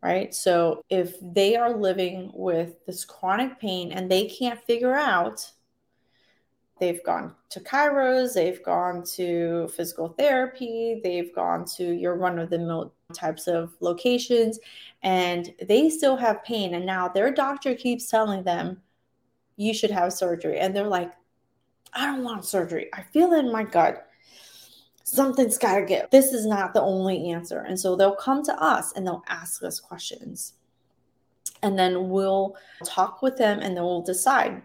Right. 0.00 0.32
So 0.32 0.84
if 0.88 1.16
they 1.20 1.56
are 1.56 1.76
living 1.76 2.30
with 2.32 2.84
this 2.86 3.04
chronic 3.04 3.58
pain 3.58 3.90
and 3.90 4.08
they 4.08 4.26
can't 4.26 4.62
figure 4.62 4.94
out 4.94 5.50
they've 6.78 7.02
gone 7.02 7.34
to 7.50 7.58
chiros, 7.58 8.34
they've 8.34 8.62
gone 8.62 9.02
to 9.16 9.66
physical 9.76 10.10
therapy, 10.10 11.00
they've 11.02 11.34
gone 11.34 11.64
to 11.76 11.90
your 11.90 12.14
run 12.14 12.38
of 12.38 12.48
the 12.48 12.58
mill 12.58 12.94
types 13.12 13.48
of 13.48 13.74
locations, 13.80 14.60
and 15.02 15.52
they 15.66 15.90
still 15.90 16.16
have 16.16 16.44
pain. 16.44 16.74
And 16.74 16.86
now 16.86 17.08
their 17.08 17.32
doctor 17.32 17.74
keeps 17.74 18.06
telling 18.08 18.44
them, 18.44 18.80
you 19.56 19.74
should 19.74 19.90
have 19.90 20.12
surgery. 20.12 20.60
And 20.60 20.76
they're 20.76 20.86
like, 20.86 21.12
I 21.92 22.06
don't 22.06 22.22
want 22.22 22.44
surgery. 22.44 22.88
I 22.92 23.02
feel 23.02 23.32
in 23.32 23.50
my 23.50 23.64
gut. 23.64 24.07
Something's 25.10 25.58
got 25.58 25.76
to 25.76 25.86
give. 25.86 26.10
This 26.10 26.32
is 26.32 26.46
not 26.46 26.74
the 26.74 26.82
only 26.82 27.30
answer. 27.30 27.60
And 27.60 27.78
so 27.78 27.96
they'll 27.96 28.14
come 28.14 28.44
to 28.44 28.62
us 28.62 28.92
and 28.92 29.06
they'll 29.06 29.24
ask 29.28 29.62
us 29.62 29.80
questions. 29.80 30.54
And 31.62 31.78
then 31.78 32.10
we'll 32.10 32.56
talk 32.84 33.22
with 33.22 33.36
them 33.36 33.60
and 33.60 33.76
then 33.76 33.84
we'll 33.84 34.02
decide 34.02 34.62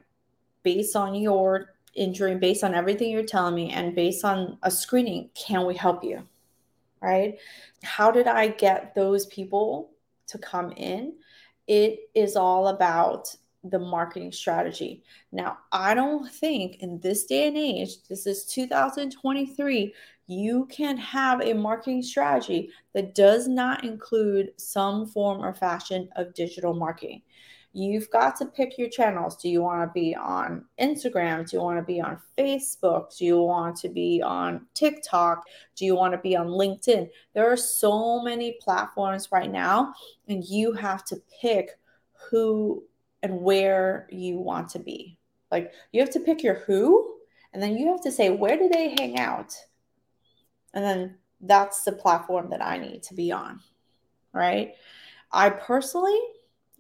based 0.63 0.95
on 0.95 1.15
your 1.15 1.73
injury 1.95 2.35
based 2.35 2.63
on 2.63 2.73
everything 2.73 3.11
you're 3.11 3.23
telling 3.23 3.53
me 3.53 3.69
and 3.71 3.95
based 3.95 4.25
on 4.25 4.57
a 4.63 4.71
screening 4.71 5.29
can 5.35 5.65
we 5.65 5.75
help 5.75 6.03
you 6.03 6.23
right 7.01 7.37
how 7.83 8.09
did 8.09 8.27
i 8.27 8.47
get 8.47 8.95
those 8.95 9.27
people 9.27 9.91
to 10.25 10.39
come 10.39 10.71
in 10.71 11.13
it 11.67 11.99
is 12.15 12.35
all 12.35 12.69
about 12.69 13.35
the 13.65 13.77
marketing 13.77 14.31
strategy 14.31 15.03
now 15.31 15.57
i 15.71 15.93
don't 15.93 16.31
think 16.31 16.77
in 16.81 16.99
this 17.01 17.25
day 17.25 17.47
and 17.47 17.57
age 17.57 18.03
this 18.09 18.25
is 18.25 18.43
2023 18.45 19.93
you 20.27 20.67
can 20.71 20.97
have 20.97 21.41
a 21.41 21.53
marketing 21.53 22.01
strategy 22.01 22.69
that 22.93 23.13
does 23.13 23.47
not 23.47 23.83
include 23.83 24.51
some 24.57 25.05
form 25.05 25.43
or 25.43 25.53
fashion 25.53 26.09
of 26.15 26.33
digital 26.33 26.73
marketing 26.73 27.21
you've 27.73 28.09
got 28.11 28.35
to 28.35 28.45
pick 28.45 28.77
your 28.77 28.89
channels. 28.89 29.35
Do 29.35 29.49
you 29.49 29.61
want 29.61 29.81
to 29.81 29.91
be 29.93 30.15
on 30.15 30.65
Instagram? 30.79 31.49
Do 31.49 31.57
you 31.57 31.63
want 31.63 31.79
to 31.79 31.83
be 31.83 31.99
on 31.99 32.19
Facebook? 32.37 33.17
Do 33.17 33.25
you 33.25 33.41
want 33.41 33.75
to 33.77 33.89
be 33.89 34.21
on 34.23 34.67
TikTok? 34.75 35.43
Do 35.75 35.85
you 35.85 35.95
want 35.95 36.13
to 36.13 36.19
be 36.19 36.35
on 36.35 36.47
LinkedIn? 36.47 37.09
There 37.33 37.51
are 37.51 37.57
so 37.57 38.21
many 38.21 38.57
platforms 38.61 39.29
right 39.31 39.51
now, 39.51 39.93
and 40.27 40.45
you 40.45 40.73
have 40.73 41.03
to 41.05 41.17
pick 41.41 41.71
who 42.29 42.83
and 43.23 43.41
where 43.41 44.07
you 44.11 44.37
want 44.37 44.69
to 44.69 44.79
be. 44.79 45.17
Like 45.51 45.71
you 45.91 45.99
have 46.01 46.11
to 46.11 46.19
pick 46.19 46.43
your 46.43 46.55
who, 46.55 47.15
and 47.53 47.61
then 47.61 47.75
you 47.77 47.87
have 47.87 48.01
to 48.01 48.11
say, 48.11 48.29
where 48.29 48.57
do 48.57 48.69
they 48.69 48.95
hang 48.99 49.17
out? 49.17 49.55
And 50.73 50.83
then 50.83 51.17
that's 51.41 51.83
the 51.83 51.91
platform 51.91 52.49
that 52.49 52.63
I 52.63 52.77
need 52.77 53.03
to 53.03 53.13
be 53.13 53.31
on. 53.31 53.59
Right. 54.33 54.73
I 55.31 55.49
personally 55.49 56.19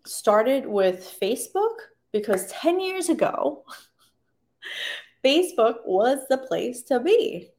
started 0.05 0.65
with 0.65 1.17
Facebook 1.21 1.75
because 2.11 2.47
10 2.47 2.79
years 2.79 3.09
ago, 3.09 3.63
Facebook 5.25 5.77
was 5.85 6.19
the 6.29 6.37
place 6.37 6.83
to 6.83 6.99
be. 6.99 7.49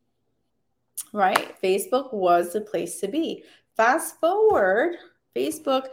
Right? 1.12 1.54
Facebook 1.62 2.12
was 2.12 2.52
the 2.52 2.60
place 2.60 3.00
to 3.00 3.08
be. 3.08 3.44
Fast 3.76 4.20
forward, 4.20 4.96
Facebook 5.34 5.88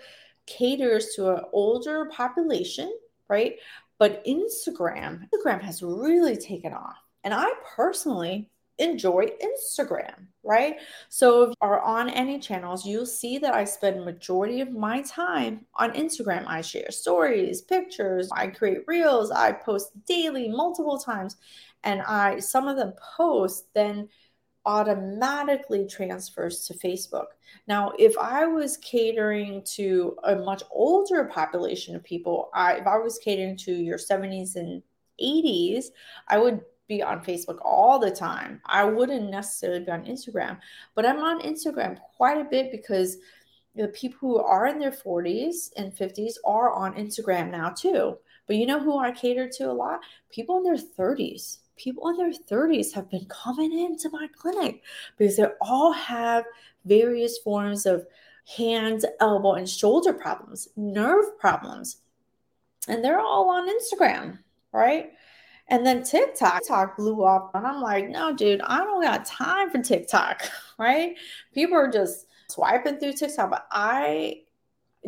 caters 0.46 1.14
to 1.16 1.32
an 1.32 1.44
older 1.52 2.06
population, 2.06 2.92
right? 3.28 3.56
But 3.98 4.26
Instagram, 4.26 5.28
Instagram 5.30 5.62
has 5.62 5.84
really 5.84 6.38
taken 6.38 6.74
off. 6.74 6.98
And 7.24 7.34
I 7.34 7.52
personally 7.76 8.51
enjoy 8.78 9.28
Instagram, 9.44 10.28
right? 10.44 10.78
So 11.10 11.44
if 11.44 11.50
you 11.50 11.56
are 11.62 11.82
on 11.82 12.10
any 12.10 12.40
channels, 12.40 12.86
you'll 12.86 13.06
see 13.06 13.38
that 13.38 13.54
I 13.54 13.64
spend 13.64 14.04
majority 14.04 14.62
of 14.62 14.72
my 14.72 15.02
time 15.04 15.66
on 15.76 15.92
Instagram. 15.92 16.46
I 16.48 16.62
share 16.62 16.92
stories, 16.92 17.62
pictures, 17.62 18.30
I 18.36 18.48
create 18.48 18.80
reels, 18.88 19.32
I 19.32 19.52
post 19.52 19.92
daily 20.06 20.50
multiple 20.50 20.98
times 20.98 21.38
and 21.84 22.02
I 22.02 22.40
some 22.40 22.68
of 22.68 22.78
them 22.78 22.94
post 23.18 23.66
then 23.74 24.10
automatically 24.66 25.88
transfers 25.88 26.68
to 26.68 26.74
Facebook. 26.76 27.28
Now, 27.68 27.94
if 27.98 28.18
I 28.18 28.46
was 28.46 28.78
catering 28.78 29.64
to 29.76 30.16
a 30.24 30.36
much 30.36 30.64
older 30.72 31.26
population 31.26 31.96
of 31.96 32.04
people, 32.04 32.50
I, 32.54 32.74
if 32.74 32.88
I 32.88 32.98
was 32.98 33.18
catering 33.18 33.58
to 33.58 33.74
your 33.74 33.98
70s 33.98 34.56
and 34.56 34.84
80s, 35.20 35.86
I 36.28 36.38
would 36.38 36.62
be 36.92 37.02
on 37.02 37.24
Facebook 37.24 37.60
all 37.64 37.98
the 38.00 38.12
time. 38.12 38.62
I 38.66 38.84
wouldn't 38.84 39.30
necessarily 39.30 39.86
be 39.86 39.92
on 39.92 40.04
Instagram, 40.04 40.60
but 40.94 41.06
I'm 41.06 41.20
on 41.20 41.42
Instagram 41.42 41.98
quite 42.18 42.38
a 42.38 42.50
bit 42.50 42.70
because 42.70 43.18
the 43.76 43.88
people 43.88 44.18
who 44.20 44.40
are 44.40 44.68
in 44.68 44.78
their 44.78 44.92
40s 44.92 45.72
and 45.78 45.96
50s 45.96 46.34
are 46.44 46.74
on 46.74 46.96
Instagram 46.96 47.50
now 47.50 47.70
too. 47.70 48.18
But 48.46 48.58
you 48.58 48.66
know 48.66 48.82
who 48.82 49.00
I 49.00 49.12
cater 49.12 49.48
to 49.48 49.72
a 49.72 49.72
lot? 49.72 50.02
People 50.32 50.58
in 50.58 50.64
their 50.64 50.76
30s. 50.76 51.60
People 51.78 52.10
in 52.10 52.18
their 52.18 52.34
30s 52.34 52.92
have 52.92 53.10
been 53.10 53.26
coming 53.28 53.72
into 53.72 54.10
my 54.10 54.28
clinic 54.36 54.84
because 55.18 55.38
they 55.38 55.46
all 55.62 55.94
have 55.94 56.44
various 56.84 57.38
forms 57.38 57.86
of 57.86 58.06
hands, 58.58 59.06
elbow, 59.22 59.54
and 59.54 59.70
shoulder 59.70 60.12
problems, 60.12 60.68
nerve 60.76 61.40
problems. 61.40 62.02
And 62.90 63.02
they're 63.02 63.22
all 63.22 63.50
on 63.50 63.70
Instagram, 63.70 64.40
right? 64.74 65.14
And 65.72 65.86
then 65.86 66.04
TikTok, 66.04 66.60
TikTok 66.60 66.98
blew 66.98 67.24
up. 67.24 67.52
And 67.56 67.66
I'm 67.66 67.82
like, 67.82 68.10
no, 68.10 68.36
dude, 68.36 68.60
I 68.62 68.80
don't 68.80 69.02
got 69.02 69.26
time 69.26 69.72
for 69.72 69.82
TikTok, 69.82 70.44
right? 70.78 71.16
People 71.54 71.78
are 71.78 71.90
just 71.90 72.28
swiping 72.50 73.00
through 73.00 73.14
TikTok, 73.14 73.50
but 73.50 73.68
I 73.72 74.42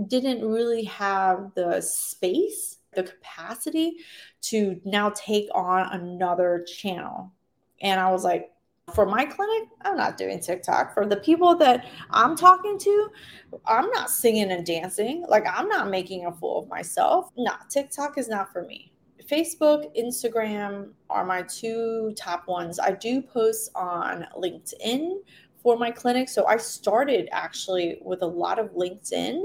didn't 0.08 0.48
really 0.48 0.86
have 0.86 1.52
the 1.56 1.82
space, 1.82 2.78
the 2.94 3.04
capacity 3.04 3.98
to 4.44 4.80
now 4.86 5.12
take 5.14 5.50
on 5.54 5.92
another 5.92 6.66
channel. 6.66 7.34
And 7.82 8.00
I 8.00 8.10
was 8.10 8.24
like, 8.24 8.50
For 8.94 9.06
my 9.06 9.26
clinic, 9.26 9.68
I'm 9.82 9.98
not 9.98 10.18
doing 10.18 10.40
TikTok. 10.40 10.94
For 10.94 11.06
the 11.06 11.18
people 11.18 11.56
that 11.58 11.88
I'm 12.10 12.38
talking 12.38 12.78
to, 12.80 13.10
I'm 13.66 13.90
not 13.90 14.10
singing 14.10 14.52
and 14.52 14.66
dancing. 14.66 15.26
Like 15.28 15.46
I'm 15.46 15.68
not 15.68 15.90
making 15.90 16.26
a 16.26 16.32
fool 16.32 16.60
of 16.60 16.70
myself. 16.70 17.32
Nah, 17.38 17.58
TikTok 17.70 18.18
is 18.18 18.30
not 18.30 18.54
for 18.54 18.64
me. 18.64 18.93
Facebook, 19.28 19.90
Instagram 19.98 20.90
are 21.10 21.26
my 21.26 21.44
two 21.44 22.14
top 22.18 22.48
ones. 22.48 22.80
I 22.80 22.92
do 22.92 23.22
post 23.22 23.72
on 23.76 24.28
LinkedIn 24.38 25.18
for 25.62 25.78
my 25.78 25.92
clinic. 25.92 26.30
So 26.30 26.46
I 26.46 26.58
started 26.58 27.30
actually 27.32 27.98
with 28.02 28.22
a 28.22 28.28
lot 28.28 28.60
of 28.60 28.72
LinkedIn 28.74 29.42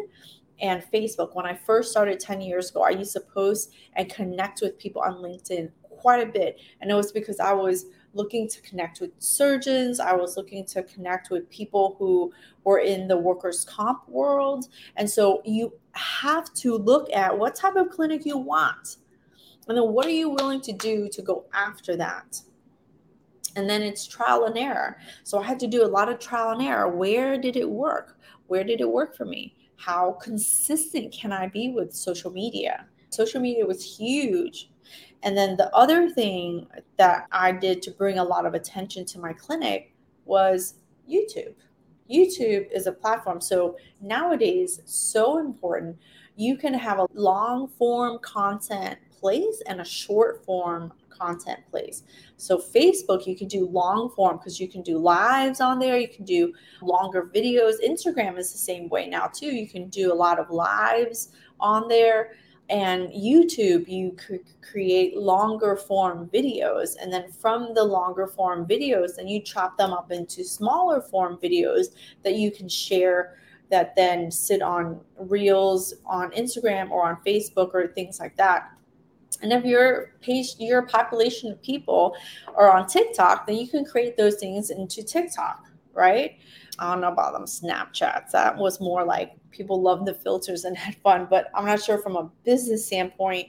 and 0.60 0.82
Facebook. 0.92 1.34
When 1.34 1.46
I 1.46 1.54
first 1.54 1.90
started 1.90 2.18
10 2.18 2.40
years 2.40 2.70
ago, 2.70 2.82
I 2.82 2.90
used 2.90 3.12
to 3.12 3.20
post 3.20 3.72
and 3.94 4.12
connect 4.12 4.60
with 4.60 4.78
people 4.78 5.02
on 5.02 5.14
LinkedIn 5.14 5.70
quite 5.82 6.26
a 6.26 6.30
bit. 6.30 6.60
And 6.80 6.90
it 6.90 6.94
was 6.94 7.12
because 7.12 7.40
I 7.40 7.52
was 7.52 7.86
looking 8.14 8.48
to 8.48 8.60
connect 8.62 9.00
with 9.00 9.10
surgeons. 9.18 10.00
I 10.00 10.14
was 10.14 10.36
looking 10.36 10.64
to 10.66 10.82
connect 10.82 11.30
with 11.30 11.48
people 11.50 11.96
who 11.98 12.32
were 12.64 12.78
in 12.78 13.06
the 13.06 13.16
workers' 13.16 13.64
comp 13.64 14.08
world. 14.08 14.66
And 14.96 15.08
so 15.08 15.42
you 15.44 15.72
have 15.92 16.52
to 16.54 16.76
look 16.76 17.12
at 17.12 17.38
what 17.38 17.54
type 17.54 17.76
of 17.76 17.90
clinic 17.90 18.24
you 18.24 18.38
want. 18.38 18.96
And 19.68 19.76
then 19.76 19.92
what 19.92 20.06
are 20.06 20.10
you 20.10 20.30
willing 20.30 20.60
to 20.62 20.72
do 20.72 21.08
to 21.10 21.22
go 21.22 21.44
after 21.52 21.96
that? 21.96 22.40
And 23.56 23.68
then 23.68 23.82
it's 23.82 24.06
trial 24.06 24.44
and 24.44 24.56
error. 24.56 24.98
So 25.24 25.38
I 25.38 25.44
had 25.44 25.60
to 25.60 25.66
do 25.66 25.84
a 25.84 25.86
lot 25.86 26.08
of 26.08 26.18
trial 26.18 26.50
and 26.50 26.62
error. 26.62 26.88
Where 26.88 27.38
did 27.40 27.56
it 27.56 27.68
work? 27.68 28.18
Where 28.46 28.64
did 28.64 28.80
it 28.80 28.88
work 28.88 29.16
for 29.16 29.24
me? 29.24 29.56
How 29.76 30.12
consistent 30.22 31.12
can 31.12 31.32
I 31.32 31.48
be 31.48 31.70
with 31.70 31.94
social 31.94 32.30
media? 32.30 32.86
Social 33.10 33.40
media 33.40 33.66
was 33.66 33.84
huge. 33.98 34.70
And 35.22 35.36
then 35.36 35.56
the 35.56 35.74
other 35.74 36.08
thing 36.08 36.66
that 36.96 37.26
I 37.32 37.52
did 37.52 37.82
to 37.82 37.90
bring 37.90 38.18
a 38.18 38.24
lot 38.24 38.46
of 38.46 38.54
attention 38.54 39.04
to 39.06 39.18
my 39.18 39.32
clinic 39.32 39.94
was 40.24 40.74
YouTube. 41.10 41.54
YouTube 42.10 42.68
is 42.72 42.86
a 42.86 42.92
platform. 42.92 43.40
So 43.40 43.76
nowadays, 44.00 44.80
so 44.84 45.38
important. 45.38 45.98
You 46.36 46.56
can 46.56 46.74
have 46.74 46.98
a 46.98 47.06
long 47.12 47.68
form 47.68 48.18
content 48.20 48.98
place 49.18 49.62
and 49.66 49.80
a 49.80 49.84
short 49.84 50.44
form 50.44 50.92
content 51.08 51.60
place. 51.70 52.04
So 52.36 52.58
Facebook, 52.58 53.26
you 53.26 53.36
can 53.36 53.48
do 53.48 53.66
long 53.66 54.10
form 54.10 54.36
because 54.36 54.60
you 54.60 54.68
can 54.68 54.82
do 54.82 54.98
lives 54.98 55.60
on 55.60 55.78
there. 55.78 55.98
You 55.98 56.08
can 56.08 56.24
do 56.24 56.52
longer 56.80 57.30
videos. 57.34 57.74
Instagram 57.84 58.38
is 58.38 58.52
the 58.52 58.58
same 58.58 58.88
way 58.88 59.08
now 59.08 59.26
too. 59.26 59.54
You 59.54 59.68
can 59.68 59.88
do 59.88 60.12
a 60.12 60.14
lot 60.14 60.38
of 60.38 60.50
lives 60.50 61.30
on 61.60 61.88
there. 61.88 62.32
And 62.70 63.08
YouTube, 63.08 63.88
you 63.88 64.12
could 64.12 64.44
create 64.60 65.16
longer 65.16 65.74
form 65.74 66.28
videos. 66.28 66.96
And 67.00 67.10
then 67.10 67.32
from 67.32 67.72
the 67.74 67.82
longer 67.82 68.26
form 68.26 68.66
videos, 68.66 69.16
then 69.16 69.26
you 69.26 69.40
chop 69.40 69.78
them 69.78 69.92
up 69.92 70.12
into 70.12 70.44
smaller 70.44 71.00
form 71.00 71.38
videos 71.42 71.94
that 72.24 72.34
you 72.34 72.50
can 72.50 72.68
share 72.68 73.38
that 73.70 73.94
then 73.96 74.30
sit 74.30 74.62
on 74.62 75.00
reels 75.18 75.94
on 76.06 76.30
Instagram 76.32 76.90
or 76.90 77.08
on 77.08 77.16
Facebook 77.26 77.74
or 77.74 77.86
things 77.88 78.18
like 78.18 78.36
that. 78.36 78.77
And 79.42 79.52
if 79.52 79.64
your 79.64 80.14
page, 80.20 80.54
your 80.58 80.82
population 80.82 81.52
of 81.52 81.62
people 81.62 82.16
are 82.56 82.70
on 82.70 82.86
TikTok, 82.86 83.46
then 83.46 83.56
you 83.56 83.68
can 83.68 83.84
create 83.84 84.16
those 84.16 84.36
things 84.36 84.70
into 84.70 85.02
TikTok, 85.02 85.64
right? 85.92 86.38
I 86.78 86.92
don't 86.92 87.00
know 87.00 87.12
about 87.12 87.32
them 87.32 87.44
Snapchats. 87.44 88.30
That 88.30 88.56
was 88.56 88.80
more 88.80 89.04
like 89.04 89.32
people 89.50 89.80
love 89.80 90.06
the 90.06 90.14
filters 90.14 90.64
and 90.64 90.76
had 90.76 90.96
fun, 90.96 91.26
but 91.28 91.50
I'm 91.54 91.66
not 91.66 91.82
sure 91.82 91.98
from 91.98 92.16
a 92.16 92.30
business 92.44 92.86
standpoint 92.86 93.48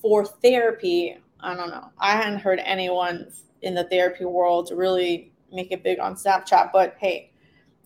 for 0.00 0.24
therapy. 0.24 1.18
I 1.40 1.54
don't 1.54 1.70
know. 1.70 1.90
I 1.98 2.12
hadn't 2.12 2.40
heard 2.40 2.60
anyone 2.60 3.30
in 3.62 3.74
the 3.74 3.84
therapy 3.84 4.24
world 4.24 4.70
really 4.74 5.32
make 5.52 5.72
it 5.72 5.82
big 5.82 5.98
on 5.98 6.14
Snapchat, 6.14 6.70
but 6.72 6.96
hey, 6.98 7.32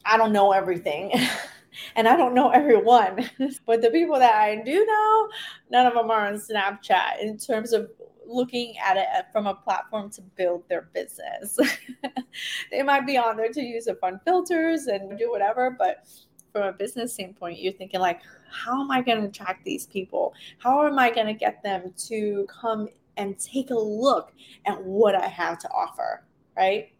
I 0.05 0.17
don't 0.17 0.33
know 0.33 0.53
everything. 0.53 1.13
and 1.97 2.09
I 2.09 2.17
don't 2.17 2.35
know 2.35 2.51
everyone, 2.51 3.31
but 3.67 3.83
the 3.83 3.91
people 3.91 4.19
that 4.19 4.35
I 4.35 4.57
do 4.57 4.85
know, 4.85 5.29
none 5.71 5.87
of 5.87 5.95
them 5.95 6.11
are 6.11 6.27
on 6.27 6.35
Snapchat 6.35 7.21
in 7.21 7.39
terms 7.39 7.73
of 7.73 7.91
looking 8.27 8.77
at 8.79 8.97
it 8.97 9.07
uh, 9.17 9.23
from 9.33 9.47
a 9.47 9.55
platform 9.55 10.11
to 10.11 10.23
build 10.23 10.69
their 10.69 10.89
business. 10.95 11.59
they 12.71 12.83
might 12.83 13.07
be 13.07 13.17
on 13.17 13.37
there 13.37 13.53
to 13.53 13.63
use 13.63 13.85
the 13.85 13.95
fun 13.97 14.21
filters 14.25 14.87
and 14.87 15.19
do 15.19 15.31
whatever, 15.31 15.75
but 15.79 16.07
from 16.53 16.63
a 16.63 16.73
business 16.73 17.15
standpoint, 17.15 17.59
you're 17.59 17.73
thinking 17.73 18.01
like, 18.01 18.21
how 18.51 18.81
am 18.81 18.91
I 18.91 19.03
going 19.03 19.21
to 19.21 19.29
attract 19.29 19.65
these 19.65 19.87
people? 19.87 20.35
How 20.59 20.87
am 20.87 20.99
I 20.99 21.11
going 21.11 21.27
to 21.27 21.35
get 21.35 21.63
them 21.63 21.93
to 22.07 22.47
come 22.49 22.89
and 23.17 23.39
take 23.39 23.71
a 23.71 23.79
look 23.79 24.33
at 24.67 24.83
what 24.83 25.15
I 25.15 25.27
have 25.27 25.59
to 25.61 25.69
offer? 25.71 26.25
Right. 26.57 26.93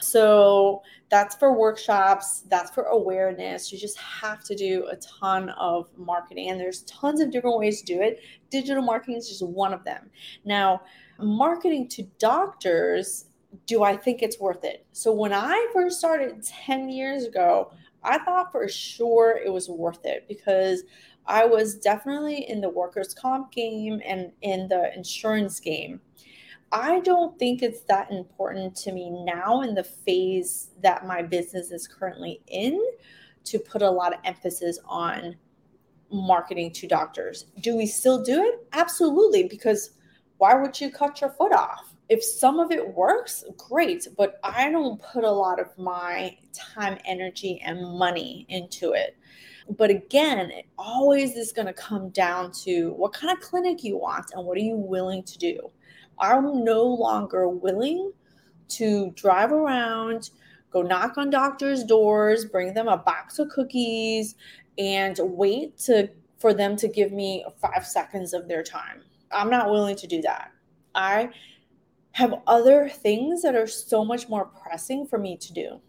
So 0.00 0.82
that's 1.10 1.34
for 1.34 1.52
workshops, 1.52 2.42
that's 2.48 2.70
for 2.70 2.84
awareness. 2.84 3.72
You 3.72 3.78
just 3.78 3.98
have 3.98 4.44
to 4.44 4.54
do 4.54 4.86
a 4.90 4.96
ton 4.96 5.50
of 5.50 5.88
marketing, 5.96 6.50
and 6.50 6.60
there's 6.60 6.82
tons 6.82 7.20
of 7.20 7.30
different 7.30 7.58
ways 7.58 7.80
to 7.82 7.94
do 7.94 8.00
it. 8.00 8.20
Digital 8.50 8.82
marketing 8.82 9.16
is 9.16 9.28
just 9.28 9.44
one 9.44 9.72
of 9.72 9.84
them. 9.84 10.10
Now, 10.44 10.82
marketing 11.18 11.88
to 11.88 12.04
doctors, 12.18 13.26
do 13.66 13.82
I 13.82 13.96
think 13.96 14.22
it's 14.22 14.38
worth 14.38 14.64
it? 14.64 14.86
So, 14.92 15.12
when 15.12 15.32
I 15.32 15.68
first 15.72 15.98
started 15.98 16.42
10 16.44 16.88
years 16.88 17.24
ago, 17.24 17.72
I 18.02 18.18
thought 18.18 18.52
for 18.52 18.66
sure 18.68 19.38
it 19.44 19.52
was 19.52 19.68
worth 19.68 20.06
it 20.06 20.26
because 20.28 20.84
I 21.26 21.44
was 21.44 21.76
definitely 21.76 22.48
in 22.48 22.60
the 22.60 22.68
workers' 22.68 23.14
comp 23.14 23.52
game 23.52 24.00
and 24.04 24.32
in 24.42 24.68
the 24.68 24.94
insurance 24.96 25.60
game. 25.60 26.00
I 26.72 27.00
don't 27.00 27.36
think 27.38 27.62
it's 27.62 27.80
that 27.82 28.12
important 28.12 28.76
to 28.76 28.92
me 28.92 29.10
now 29.10 29.62
in 29.62 29.74
the 29.74 29.84
phase 29.84 30.70
that 30.82 31.06
my 31.06 31.20
business 31.20 31.72
is 31.72 31.88
currently 31.88 32.40
in 32.46 32.80
to 33.44 33.58
put 33.58 33.82
a 33.82 33.90
lot 33.90 34.14
of 34.14 34.20
emphasis 34.24 34.78
on 34.84 35.34
marketing 36.12 36.72
to 36.72 36.86
doctors. 36.86 37.46
Do 37.60 37.76
we 37.76 37.86
still 37.86 38.22
do 38.22 38.42
it? 38.42 38.66
Absolutely, 38.72 39.44
because 39.44 39.90
why 40.38 40.54
would 40.54 40.80
you 40.80 40.90
cut 40.90 41.20
your 41.20 41.30
foot 41.30 41.52
off? 41.52 41.94
If 42.08 42.22
some 42.24 42.58
of 42.58 42.70
it 42.70 42.94
works, 42.94 43.44
great, 43.56 44.06
but 44.16 44.38
I 44.42 44.70
don't 44.70 45.00
put 45.00 45.24
a 45.24 45.30
lot 45.30 45.60
of 45.60 45.76
my 45.78 46.36
time, 46.52 46.98
energy, 47.04 47.60
and 47.64 47.98
money 47.98 48.46
into 48.48 48.92
it. 48.92 49.16
But 49.76 49.90
again, 49.90 50.50
it 50.50 50.66
always 50.76 51.36
is 51.36 51.52
going 51.52 51.66
to 51.66 51.72
come 51.72 52.10
down 52.10 52.50
to 52.64 52.92
what 52.94 53.12
kind 53.12 53.32
of 53.32 53.42
clinic 53.42 53.84
you 53.84 53.96
want 53.96 54.32
and 54.34 54.44
what 54.44 54.56
are 54.56 54.62
you 54.62 54.76
willing 54.76 55.22
to 55.22 55.38
do. 55.38 55.70
I'm 56.20 56.64
no 56.64 56.84
longer 56.84 57.48
willing 57.48 58.12
to 58.68 59.10
drive 59.12 59.52
around, 59.52 60.30
go 60.70 60.82
knock 60.82 61.18
on 61.18 61.30
doctors' 61.30 61.82
doors, 61.82 62.44
bring 62.44 62.74
them 62.74 62.88
a 62.88 62.96
box 62.96 63.38
of 63.38 63.48
cookies, 63.48 64.36
and 64.78 65.18
wait 65.22 65.78
to 65.78 66.10
for 66.38 66.54
them 66.54 66.74
to 66.76 66.88
give 66.88 67.12
me 67.12 67.44
five 67.60 67.86
seconds 67.86 68.32
of 68.32 68.48
their 68.48 68.62
time. 68.62 69.02
I'm 69.30 69.50
not 69.50 69.70
willing 69.70 69.96
to 69.96 70.06
do 70.06 70.22
that. 70.22 70.52
I 70.94 71.30
have 72.12 72.34
other 72.46 72.88
things 72.88 73.42
that 73.42 73.54
are 73.54 73.66
so 73.66 74.04
much 74.04 74.28
more 74.28 74.46
pressing 74.46 75.06
for 75.06 75.18
me 75.18 75.36
to 75.36 75.52
do. 75.52 75.80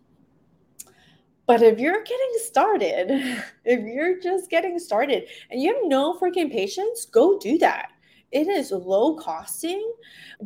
But 1.45 1.61
if 1.61 1.79
you're 1.79 2.03
getting 2.03 2.33
started, 2.39 3.43
if 3.65 3.79
you're 3.79 4.19
just 4.19 4.49
getting 4.49 4.77
started 4.77 5.27
and 5.49 5.61
you 5.61 5.73
have 5.73 5.83
no 5.85 6.17
freaking 6.19 6.51
patience, 6.51 7.05
go 7.05 7.39
do 7.39 7.57
that 7.59 7.91
it 8.31 8.47
is 8.47 8.71
low 8.71 9.15
costing, 9.15 9.93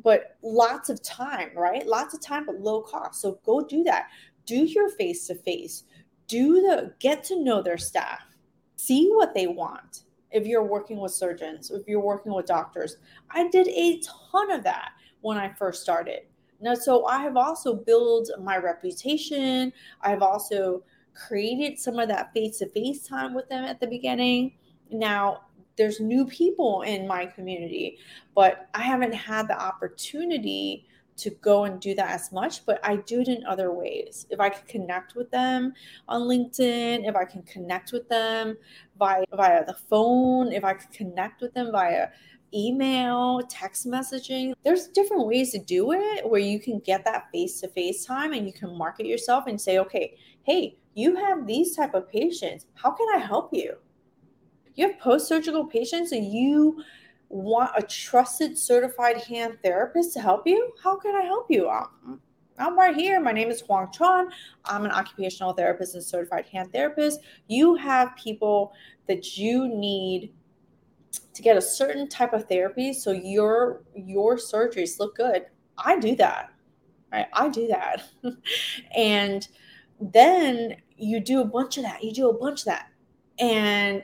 but 0.03 0.37
lots 0.41 0.89
of 0.89 1.01
time, 1.03 1.51
right? 1.55 1.85
Lots 1.85 2.13
of 2.13 2.21
time, 2.21 2.45
but 2.45 2.59
low 2.59 2.81
cost. 2.81 3.21
So 3.21 3.39
go 3.45 3.61
do 3.61 3.83
that. 3.83 4.07
Do 4.45 4.65
your 4.65 4.89
face 4.89 5.27
to 5.27 5.35
face. 5.35 5.83
Do 6.27 6.61
the 6.61 6.93
get 6.99 7.23
to 7.25 7.43
know 7.43 7.61
their 7.61 7.77
staff. 7.77 8.21
See 8.75 9.09
what 9.11 9.33
they 9.33 9.47
want. 9.47 10.03
If 10.31 10.45
you're 10.47 10.63
working 10.63 10.99
with 10.99 11.13
surgeons, 11.13 11.71
if 11.71 11.87
you're 11.87 12.01
working 12.01 12.33
with 12.33 12.45
doctors, 12.45 12.97
I 13.29 13.47
did 13.47 13.67
a 13.67 14.01
ton 14.01 14.51
of 14.51 14.63
that 14.63 14.91
when 15.21 15.37
I 15.37 15.53
first 15.53 15.81
started. 15.81 16.21
Now, 16.59 16.73
so 16.73 17.05
I 17.05 17.19
have 17.19 17.37
also 17.37 17.75
built 17.75 18.29
my 18.41 18.57
reputation. 18.57 19.71
I've 20.01 20.21
also 20.21 20.83
created 21.15 21.79
some 21.79 21.99
of 21.99 22.09
that 22.09 22.33
face 22.33 22.57
to 22.59 22.69
face 22.69 23.07
time 23.07 23.33
with 23.33 23.47
them 23.49 23.63
at 23.63 23.79
the 23.79 23.87
beginning. 23.87 24.53
Now, 24.91 25.44
there's 25.77 25.99
new 25.99 26.25
people 26.25 26.81
in 26.81 27.07
my 27.07 27.25
community, 27.25 27.97
but 28.33 28.69
I 28.73 28.81
haven't 28.81 29.13
had 29.13 29.47
the 29.47 29.59
opportunity 29.59 30.87
to 31.17 31.29
go 31.29 31.63
and 31.63 31.79
do 31.79 31.95
that 31.95 32.11
as 32.11 32.31
much, 32.31 32.65
but 32.65 32.79
I 32.83 32.97
do 32.97 33.21
it 33.21 33.27
in 33.27 33.45
other 33.45 33.71
ways. 33.71 34.27
If 34.29 34.39
I 34.39 34.49
can 34.49 34.67
connect 34.67 35.15
with 35.15 35.31
them 35.31 35.73
on 36.07 36.23
LinkedIn, 36.23 37.07
if 37.07 37.15
I 37.15 37.23
can 37.23 37.41
connect 37.43 37.93
with 37.93 38.09
them 38.09 38.57
via 38.99 39.23
via 39.33 39.65
the 39.65 39.73
phone, 39.89 40.51
if 40.51 40.63
I 40.63 40.73
can 40.73 40.91
connect 40.91 41.41
with 41.41 41.53
them 41.53 41.71
via 41.71 42.09
email, 42.53 43.41
text 43.49 43.87
messaging, 43.87 44.53
there's 44.63 44.87
different 44.87 45.25
ways 45.25 45.51
to 45.51 45.59
do 45.59 45.91
it 45.93 46.29
where 46.29 46.41
you 46.41 46.59
can 46.59 46.79
get 46.79 47.03
that 47.05 47.29
face-to-face 47.31 48.05
time 48.05 48.33
and 48.33 48.45
you 48.45 48.53
can 48.53 48.77
market 48.77 49.05
yourself 49.05 49.45
and 49.47 49.59
say, 49.59 49.77
"Okay, 49.79 50.17
hey, 50.43 50.77
you 50.95 51.15
have 51.15 51.47
these 51.47 51.75
type 51.75 51.93
of 51.93 52.09
patients. 52.09 52.65
How 52.75 52.91
can 52.91 53.07
I 53.15 53.19
help 53.19 53.53
you?" 53.53 53.77
You 54.75 54.89
have 54.89 54.99
post 54.99 55.27
surgical 55.27 55.65
patients 55.65 56.11
and 56.11 56.31
you 56.31 56.83
want 57.29 57.71
a 57.75 57.81
trusted 57.81 58.57
certified 58.57 59.17
hand 59.17 59.57
therapist 59.63 60.13
to 60.13 60.21
help 60.21 60.45
you, 60.45 60.71
how 60.83 60.95
can 60.97 61.15
I 61.15 61.23
help 61.23 61.47
you? 61.49 61.69
Um, 61.69 62.19
I'm 62.57 62.77
right 62.77 62.95
here. 62.95 63.19
My 63.19 63.31
name 63.31 63.49
is 63.49 63.61
Huong 63.63 63.93
Tran. 63.93 64.29
I'm 64.63 64.85
an 64.85 64.91
occupational 64.91 65.53
therapist 65.53 65.95
and 65.95 66.03
certified 66.03 66.45
hand 66.45 66.71
therapist. 66.71 67.19
You 67.47 67.75
have 67.75 68.15
people 68.15 68.73
that 69.07 69.37
you 69.37 69.67
need 69.67 70.33
to 71.33 71.41
get 71.41 71.57
a 71.57 71.61
certain 71.61 72.07
type 72.07 72.33
of 72.33 72.47
therapy 72.47 72.93
so 72.93 73.11
your 73.11 73.83
your 73.93 74.37
surgeries 74.37 74.99
look 74.99 75.15
good. 75.17 75.45
I 75.77 75.99
do 75.99 76.15
that. 76.15 76.51
Right? 77.11 77.27
I 77.33 77.49
do 77.49 77.67
that. 77.67 78.03
and 78.95 79.47
then 79.99 80.77
you 80.97 81.19
do 81.19 81.41
a 81.41 81.45
bunch 81.45 81.77
of 81.77 81.83
that. 81.83 82.03
You 82.03 82.13
do 82.13 82.29
a 82.29 82.37
bunch 82.37 82.61
of 82.61 82.65
that. 82.65 82.87
And 83.39 84.03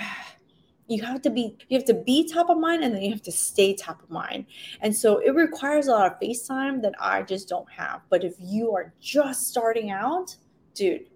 you 0.88 1.02
have 1.02 1.22
to 1.22 1.30
be 1.30 1.56
you 1.68 1.78
have 1.78 1.86
to 1.86 1.94
be 1.94 2.28
top 2.28 2.50
of 2.50 2.58
mind 2.58 2.82
and 2.82 2.94
then 2.94 3.02
you 3.02 3.10
have 3.10 3.22
to 3.22 3.32
stay 3.32 3.74
top 3.74 4.02
of 4.02 4.10
mind. 4.10 4.46
And 4.80 4.94
so 4.94 5.18
it 5.18 5.34
requires 5.34 5.86
a 5.86 5.92
lot 5.92 6.10
of 6.10 6.18
face 6.18 6.46
time 6.46 6.82
that 6.82 6.94
i 7.00 7.22
just 7.22 7.48
don't 7.48 7.70
have. 7.70 8.02
But 8.10 8.24
if 8.24 8.34
you 8.38 8.74
are 8.74 8.92
just 9.00 9.48
starting 9.48 9.90
out 9.90 10.36
dude 10.74 11.06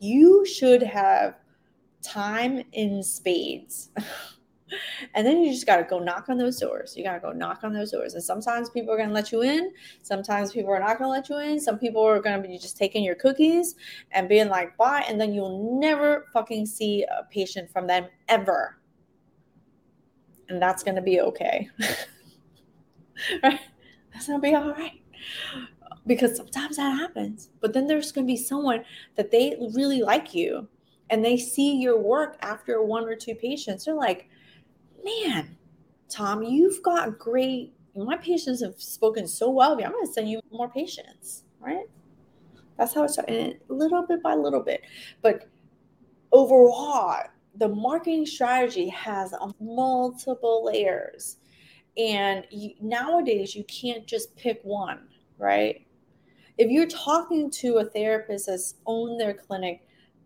you 0.00 0.46
should 0.46 0.82
have 0.82 1.34
time 2.02 2.62
in 2.72 3.02
spades 3.02 3.90
and 5.14 5.26
then 5.26 5.42
you 5.42 5.52
just 5.52 5.66
got 5.66 5.76
to 5.76 5.84
go 5.84 5.98
knock 5.98 6.28
on 6.28 6.38
those 6.38 6.58
doors 6.58 6.96
you 6.96 7.04
got 7.04 7.14
to 7.14 7.20
go 7.20 7.32
knock 7.32 7.60
on 7.62 7.72
those 7.72 7.90
doors 7.90 8.14
and 8.14 8.22
sometimes 8.22 8.70
people 8.70 8.92
are 8.92 8.96
going 8.96 9.08
to 9.08 9.14
let 9.14 9.32
you 9.32 9.42
in 9.42 9.72
sometimes 10.02 10.52
people 10.52 10.70
are 10.70 10.80
not 10.80 10.98
going 10.98 11.08
to 11.08 11.10
let 11.10 11.28
you 11.28 11.38
in 11.38 11.60
some 11.60 11.78
people 11.78 12.02
are 12.02 12.20
going 12.20 12.40
to 12.40 12.48
be 12.48 12.58
just 12.58 12.76
taking 12.76 13.02
your 13.02 13.14
cookies 13.14 13.74
and 14.12 14.28
being 14.28 14.48
like 14.48 14.76
bye 14.76 15.04
and 15.08 15.20
then 15.20 15.32
you'll 15.32 15.78
never 15.80 16.26
fucking 16.32 16.66
see 16.66 17.04
a 17.04 17.24
patient 17.30 17.70
from 17.70 17.86
them 17.86 18.06
ever 18.28 18.78
and 20.48 20.60
that's 20.60 20.82
going 20.82 20.94
to 20.96 21.02
be 21.02 21.20
okay. 21.20 21.68
right? 23.42 23.60
That's 24.12 24.26
going 24.26 24.40
to 24.40 24.42
be 24.42 24.54
all 24.54 24.70
right. 24.70 25.00
Because 26.06 26.36
sometimes 26.36 26.76
that 26.76 26.96
happens. 26.96 27.50
But 27.60 27.72
then 27.72 27.86
there's 27.86 28.12
going 28.12 28.26
to 28.26 28.32
be 28.32 28.36
someone 28.36 28.84
that 29.16 29.30
they 29.30 29.56
really 29.74 30.02
like 30.02 30.34
you 30.34 30.68
and 31.10 31.24
they 31.24 31.36
see 31.36 31.76
your 31.76 31.98
work 31.98 32.36
after 32.40 32.82
one 32.82 33.04
or 33.04 33.14
two 33.14 33.34
patients. 33.34 33.84
They're 33.84 33.94
like, 33.94 34.28
man, 35.08 35.56
Tom, 36.08 36.42
you've 36.42 36.82
got 36.82 37.18
great. 37.18 37.74
My 37.94 38.16
patients 38.16 38.62
have 38.62 38.80
spoken 38.80 39.26
so 39.26 39.50
well 39.50 39.72
of 39.72 39.80
you. 39.80 39.86
I'm 39.86 39.92
going 39.92 40.06
to 40.06 40.12
send 40.12 40.28
you 40.28 40.40
more 40.50 40.68
patients, 40.68 41.44
right? 41.60 41.86
That's 42.76 42.94
how 42.94 43.04
it 43.04 43.10
started, 43.10 43.60
little 43.68 44.06
bit 44.06 44.22
by 44.22 44.34
little 44.34 44.62
bit. 44.62 44.82
But 45.20 45.48
overall, 46.32 47.22
the 47.56 47.68
marketing 47.68 48.24
strategy 48.24 48.88
has 48.88 49.34
multiple 49.60 50.64
layers. 50.64 51.38
And 51.96 52.44
you, 52.50 52.70
nowadays, 52.80 53.56
you 53.56 53.64
can't 53.64 54.06
just 54.06 54.34
pick 54.36 54.60
one, 54.62 55.08
right? 55.38 55.84
If 56.56 56.70
you're 56.70 56.86
talking 56.86 57.50
to 57.52 57.78
a 57.78 57.84
therapist 57.84 58.46
that's 58.46 58.74
owned 58.86 59.20
their 59.20 59.34
clinic 59.34 59.82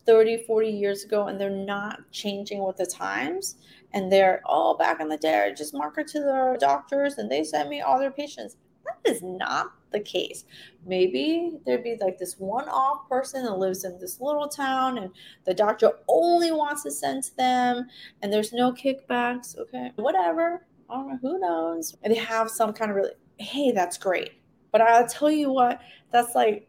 30, 0.06 0.44
40 0.46 0.68
years 0.68 1.04
ago 1.04 1.28
and 1.28 1.40
they're 1.40 1.50
not 1.50 2.00
changing 2.10 2.62
with 2.64 2.76
the 2.76 2.86
times 2.86 3.56
and 3.94 4.10
they're 4.10 4.40
all 4.44 4.76
back 4.76 5.00
in 5.00 5.08
the 5.08 5.16
day, 5.16 5.44
I 5.44 5.52
just 5.52 5.74
market 5.74 6.06
to 6.08 6.20
the 6.20 6.56
doctors 6.60 7.18
and 7.18 7.30
they 7.30 7.44
send 7.44 7.68
me 7.68 7.80
all 7.80 7.98
their 7.98 8.10
patients. 8.10 8.56
That 8.84 9.10
is 9.10 9.22
not 9.22 9.72
the 9.92 10.00
case. 10.00 10.44
Maybe 10.86 11.58
there'd 11.64 11.84
be 11.84 11.96
like 12.00 12.18
this 12.18 12.38
one 12.38 12.68
off 12.68 13.08
person 13.08 13.44
that 13.44 13.58
lives 13.58 13.84
in 13.84 13.98
this 13.98 14.20
little 14.20 14.48
town 14.48 14.98
and 14.98 15.10
the 15.44 15.54
doctor 15.54 15.92
only 16.08 16.50
wants 16.50 16.82
to 16.84 16.90
send 16.90 17.24
to 17.24 17.36
them 17.36 17.86
and 18.22 18.32
there's 18.32 18.52
no 18.52 18.72
kickbacks. 18.72 19.56
Okay, 19.58 19.92
whatever. 19.96 20.66
I 20.90 20.94
don't 20.94 21.08
know, 21.08 21.18
who 21.22 21.38
knows? 21.38 21.96
And 22.02 22.12
they 22.12 22.18
have 22.18 22.50
some 22.50 22.72
kind 22.72 22.90
of 22.90 22.96
really, 22.96 23.12
hey, 23.38 23.72
that's 23.72 23.98
great. 23.98 24.32
But 24.72 24.80
I'll 24.80 25.06
tell 25.06 25.30
you 25.30 25.52
what, 25.52 25.80
that's 26.10 26.34
like 26.34 26.68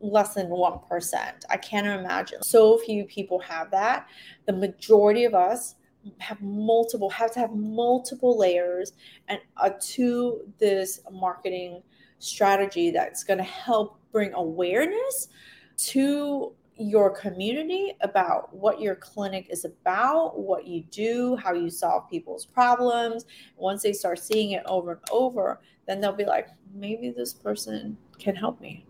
less 0.00 0.34
than 0.34 0.48
1%. 0.48 1.32
I 1.48 1.56
can't 1.56 1.86
imagine. 1.86 2.42
So 2.42 2.78
few 2.78 3.04
people 3.04 3.38
have 3.40 3.70
that. 3.70 4.08
The 4.46 4.52
majority 4.52 5.24
of 5.24 5.34
us 5.34 5.76
have 6.18 6.40
multiple 6.40 7.10
have 7.10 7.32
to 7.32 7.40
have 7.40 7.52
multiple 7.52 8.38
layers 8.38 8.92
and 9.26 9.40
uh, 9.56 9.70
to 9.80 10.40
this 10.58 11.00
marketing 11.10 11.82
strategy 12.18 12.90
that's 12.90 13.24
going 13.24 13.38
to 13.38 13.44
help 13.44 13.98
bring 14.12 14.32
awareness 14.34 15.28
to 15.76 16.52
your 16.78 17.10
community 17.10 17.94
about 18.02 18.54
what 18.54 18.80
your 18.80 18.94
clinic 18.94 19.46
is 19.50 19.64
about, 19.64 20.38
what 20.38 20.66
you 20.66 20.82
do, 20.90 21.34
how 21.36 21.52
you 21.52 21.70
solve 21.70 22.08
people's 22.10 22.44
problems. 22.44 23.24
Once 23.56 23.82
they 23.82 23.92
start 23.92 24.18
seeing 24.18 24.52
it 24.52 24.62
over 24.66 24.92
and 24.92 25.00
over, 25.10 25.60
then 25.86 26.00
they'll 26.00 26.12
be 26.12 26.26
like, 26.26 26.48
maybe 26.74 27.10
this 27.10 27.32
person 27.32 27.96
can 28.18 28.34
help 28.34 28.60
me. 28.60 28.84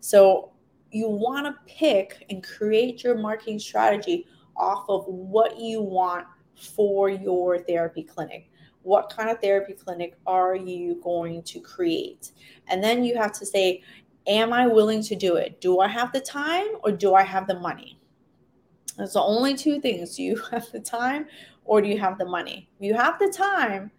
So 0.00 0.52
you 0.90 1.08
want 1.08 1.46
to 1.46 1.72
pick 1.72 2.24
and 2.30 2.42
create 2.42 3.04
your 3.04 3.16
marketing 3.16 3.58
strategy 3.58 4.26
off 4.56 4.84
of 4.88 5.06
what 5.06 5.58
you 5.58 5.80
want 5.80 6.26
for 6.54 7.08
your 7.08 7.58
therapy 7.58 8.02
clinic. 8.02 8.50
What 8.82 9.10
kind 9.14 9.30
of 9.30 9.40
therapy 9.40 9.74
clinic 9.74 10.16
are 10.26 10.56
you 10.56 11.00
going 11.02 11.42
to 11.44 11.60
create? 11.60 12.32
And 12.68 12.82
then 12.82 13.04
you 13.04 13.16
have 13.16 13.32
to 13.32 13.46
say, 13.46 13.82
Am 14.26 14.52
I 14.52 14.66
willing 14.66 15.02
to 15.04 15.16
do 15.16 15.36
it? 15.36 15.60
Do 15.60 15.80
I 15.80 15.88
have 15.88 16.12
the 16.12 16.20
time 16.20 16.68
or 16.84 16.92
do 16.92 17.14
I 17.14 17.22
have 17.22 17.46
the 17.46 17.58
money? 17.58 17.98
That's 18.96 19.14
the 19.14 19.22
only 19.22 19.56
two 19.56 19.80
things. 19.80 20.16
Do 20.16 20.22
you 20.22 20.36
have 20.50 20.70
the 20.72 20.80
time 20.80 21.26
or 21.64 21.80
do 21.80 21.88
you 21.88 21.98
have 21.98 22.18
the 22.18 22.26
money? 22.26 22.68
If 22.78 22.86
you 22.86 22.94
have 22.94 23.18
the 23.18 23.32
time, 23.34 23.90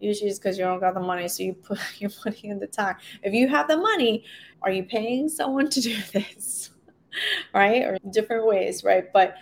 usually 0.00 0.30
it's 0.30 0.38
because 0.38 0.58
you 0.58 0.64
don't 0.64 0.80
got 0.80 0.94
the 0.94 1.00
money, 1.00 1.28
so 1.28 1.42
you 1.42 1.54
put 1.54 1.78
you're 1.98 2.10
putting 2.10 2.50
in 2.50 2.58
the 2.58 2.66
time. 2.66 2.96
If 3.22 3.32
you 3.34 3.48
have 3.48 3.68
the 3.68 3.76
money, 3.76 4.24
are 4.62 4.70
you 4.70 4.84
paying 4.84 5.28
someone 5.28 5.68
to 5.70 5.80
do 5.80 5.96
this? 6.12 6.70
right? 7.54 7.82
Or 7.82 7.98
different 8.10 8.46
ways, 8.46 8.84
right? 8.84 9.12
But 9.12 9.36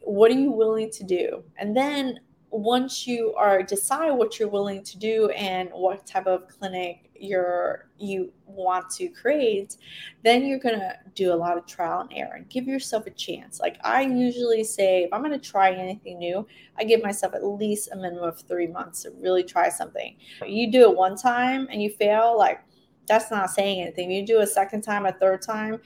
what 0.00 0.30
are 0.30 0.38
you 0.38 0.50
willing 0.50 0.90
to 0.90 1.04
do? 1.04 1.42
And 1.56 1.76
then 1.76 2.20
once 2.50 3.06
you 3.06 3.34
are 3.36 3.62
decide 3.62 4.10
what 4.12 4.38
you're 4.38 4.48
willing 4.48 4.82
to 4.82 4.98
do 4.98 5.28
and 5.30 5.68
what 5.70 6.06
type 6.06 6.26
of 6.26 6.48
clinic 6.48 7.07
you're 7.20 7.88
you 7.98 8.32
want 8.46 8.88
to 8.90 9.08
create 9.08 9.76
then 10.22 10.46
you're 10.46 10.58
going 10.58 10.78
to 10.78 10.94
do 11.14 11.32
a 11.32 11.34
lot 11.34 11.58
of 11.58 11.66
trial 11.66 12.00
and 12.00 12.12
error 12.12 12.34
and 12.36 12.48
give 12.48 12.66
yourself 12.66 13.06
a 13.06 13.10
chance 13.10 13.60
like 13.60 13.78
i 13.84 14.02
usually 14.02 14.64
say 14.64 15.04
if 15.04 15.12
i'm 15.12 15.22
going 15.22 15.32
to 15.32 15.50
try 15.50 15.72
anything 15.72 16.18
new 16.18 16.46
i 16.78 16.84
give 16.84 17.02
myself 17.02 17.34
at 17.34 17.44
least 17.44 17.90
a 17.92 17.96
minimum 17.96 18.24
of 18.24 18.40
three 18.42 18.66
months 18.66 19.02
to 19.02 19.10
really 19.20 19.42
try 19.42 19.68
something 19.68 20.16
you 20.46 20.70
do 20.70 20.82
it 20.82 20.96
one 20.96 21.16
time 21.16 21.66
and 21.70 21.82
you 21.82 21.90
fail 21.90 22.36
like 22.36 22.60
that's 23.06 23.30
not 23.30 23.50
saying 23.50 23.80
anything 23.80 24.10
you 24.10 24.24
do 24.24 24.40
a 24.40 24.46
second 24.46 24.82
time 24.82 25.06
a 25.06 25.12
third 25.12 25.42
time 25.42 25.80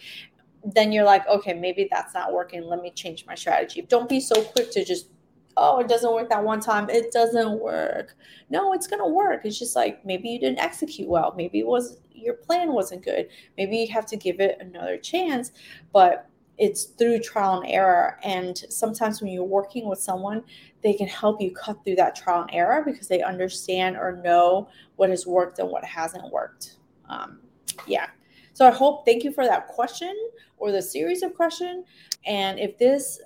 then 0.65 0.93
you're 0.93 1.05
like, 1.05 1.27
okay, 1.27 1.55
maybe 1.55 1.89
that's 1.91 2.15
not 2.15 2.33
working. 2.33 2.65
Let 2.65 2.83
me 2.83 2.91
change 2.91 3.27
my 3.27 3.35
strategy. 3.35 3.83
Don't 3.83 4.09
be 4.09 4.21
so 4.21 4.43
quick 4.43 4.71
to 4.73 4.85
just, 4.85 5.09
oh, 5.57 5.81
it 5.81 5.89
doesn't 5.89 6.13
work 6.13 6.29
that 6.31 6.43
one 6.43 6.61
time. 6.61 6.89
It 6.91 7.13
doesn't 7.13 7.61
work. 7.61 8.17
No, 8.51 8.73
it's 8.73 8.87
gonna 8.87 9.09
work. 9.09 9.45
It's 9.45 9.59
just 9.59 9.77
like 9.77 10.05
maybe 10.05 10.29
you 10.29 10.39
didn't 10.39 10.59
execute 10.59 11.09
well. 11.09 11.35
Maybe 11.37 11.59
it 11.61 11.67
was 11.67 11.99
your 12.13 12.35
plan 12.35 12.73
wasn't 12.73 13.05
good. 13.05 13.29
Maybe 13.57 13.79
you 13.79 13.93
have 13.93 14.07
to 14.07 14.17
give 14.17 14.41
it 14.41 14.59
another 14.61 14.97
chance. 14.97 15.53
But 15.93 16.29
it's 16.59 16.85
through 16.85 17.19
trial 17.19 17.61
and 17.61 17.71
error. 17.71 18.19
And 18.23 18.57
sometimes 18.69 19.21
when 19.21 19.33
you're 19.33 19.43
working 19.43 19.89
with 19.89 19.99
someone, 19.99 20.45
they 20.83 20.93
can 20.93 21.09
help 21.09 21.41
you 21.41 21.51
cut 21.51 21.83
through 21.85 21.97
that 21.97 22.15
trial 22.15 22.43
and 22.43 22.51
error 22.53 22.83
because 22.85 23.09
they 23.09 23.23
understand 23.23 23.97
or 23.97 24.21
know 24.23 24.69
what 24.97 25.11
has 25.11 25.27
worked 25.27 25.59
and 25.59 25.69
what 25.69 25.85
hasn't 25.85 26.31
worked. 26.31 26.77
Um, 27.09 27.41
yeah. 27.87 28.09
So 28.53 28.67
I 28.67 28.71
hope, 28.71 29.07
thank 29.07 29.25
you 29.25 29.33
for 29.33 29.45
that 29.45 29.69
question 29.69 30.15
or 30.59 30.71
the 30.71 30.83
series 30.83 31.23
of 31.23 31.35
question. 31.35 31.85
And 32.27 32.61
if 32.61 32.79
this 32.79 33.21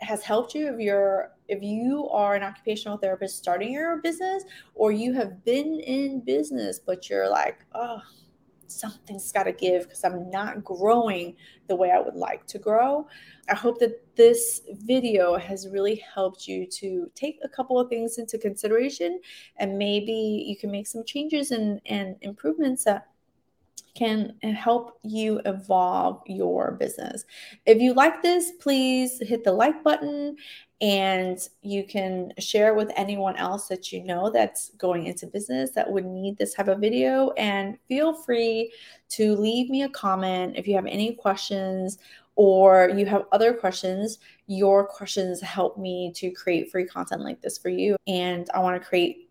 has 0.00 0.22
helped 0.22 0.54
you, 0.54 0.72
if 0.72 0.80
you're 0.80 1.32
if 1.48 1.62
you 1.62 2.08
are 2.10 2.34
an 2.34 2.42
occupational 2.42 2.96
therapist 2.96 3.36
starting 3.36 3.72
your 3.72 3.96
business, 3.98 4.44
or 4.74 4.92
you 4.92 5.12
have 5.14 5.44
been 5.44 5.80
in 5.80 6.20
business, 6.20 6.78
but 6.78 7.10
you're 7.10 7.28
like, 7.28 7.64
oh, 7.74 8.00
something's 8.70 9.32
got 9.32 9.44
to 9.44 9.52
give 9.52 9.84
because 9.84 10.04
I'm 10.04 10.30
not 10.30 10.64
growing 10.64 11.34
the 11.68 11.76
way 11.76 11.90
I 11.90 12.00
would 12.00 12.14
like 12.14 12.46
to 12.48 12.58
grow. 12.58 13.06
I 13.48 13.54
hope 13.54 13.80
that 13.80 14.16
this 14.16 14.62
video 14.84 15.36
has 15.36 15.68
really 15.68 15.96
helped 16.14 16.46
you 16.46 16.66
to 16.66 17.10
take 17.14 17.40
a 17.42 17.48
couple 17.48 17.78
of 17.78 17.88
things 17.88 18.18
into 18.18 18.38
consideration 18.38 19.20
and 19.56 19.76
maybe 19.76 20.44
you 20.46 20.56
can 20.56 20.70
make 20.70 20.86
some 20.86 21.04
changes 21.04 21.50
and, 21.50 21.80
and 21.86 22.16
improvements 22.20 22.84
that 22.84 23.08
can 23.94 24.34
help 24.42 24.98
you 25.02 25.40
evolve 25.44 26.22
your 26.26 26.72
business. 26.72 27.24
If 27.66 27.80
you 27.80 27.94
like 27.94 28.22
this, 28.22 28.52
please 28.60 29.20
hit 29.20 29.44
the 29.44 29.52
like 29.52 29.82
button 29.82 30.36
and 30.80 31.38
you 31.60 31.84
can 31.84 32.32
share 32.38 32.74
with 32.74 32.90
anyone 32.96 33.36
else 33.36 33.68
that 33.68 33.92
you 33.92 34.02
know 34.02 34.30
that's 34.30 34.70
going 34.78 35.06
into 35.06 35.26
business 35.26 35.72
that 35.72 35.90
would 35.90 36.06
need 36.06 36.38
this 36.38 36.54
type 36.54 36.68
of 36.68 36.78
video. 36.78 37.32
And 37.32 37.76
feel 37.86 38.14
free 38.14 38.72
to 39.10 39.36
leave 39.36 39.68
me 39.68 39.82
a 39.82 39.90
comment 39.90 40.54
if 40.56 40.66
you 40.66 40.74
have 40.76 40.86
any 40.86 41.14
questions 41.14 41.98
or 42.36 42.90
you 42.96 43.04
have 43.04 43.26
other 43.32 43.52
questions. 43.52 44.18
Your 44.46 44.86
questions 44.86 45.40
help 45.42 45.76
me 45.76 46.12
to 46.16 46.30
create 46.30 46.70
free 46.70 46.86
content 46.86 47.22
like 47.22 47.42
this 47.42 47.58
for 47.58 47.68
you. 47.68 47.96
And 48.06 48.48
I 48.54 48.60
want 48.60 48.80
to 48.80 48.88
create 48.88 49.29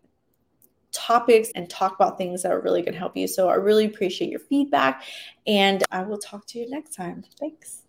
topics 0.92 1.50
and 1.54 1.68
talk 1.68 1.94
about 1.94 2.18
things 2.18 2.42
that 2.42 2.52
are 2.52 2.60
really 2.60 2.82
going 2.82 2.92
to 2.92 2.98
help 2.98 3.16
you. 3.16 3.26
So 3.26 3.48
I 3.48 3.54
really 3.54 3.84
appreciate 3.84 4.30
your 4.30 4.40
feedback 4.40 5.04
and 5.46 5.82
I 5.90 6.02
will 6.02 6.18
talk 6.18 6.46
to 6.48 6.58
you 6.58 6.68
next 6.68 6.94
time. 6.94 7.24
Thanks. 7.38 7.79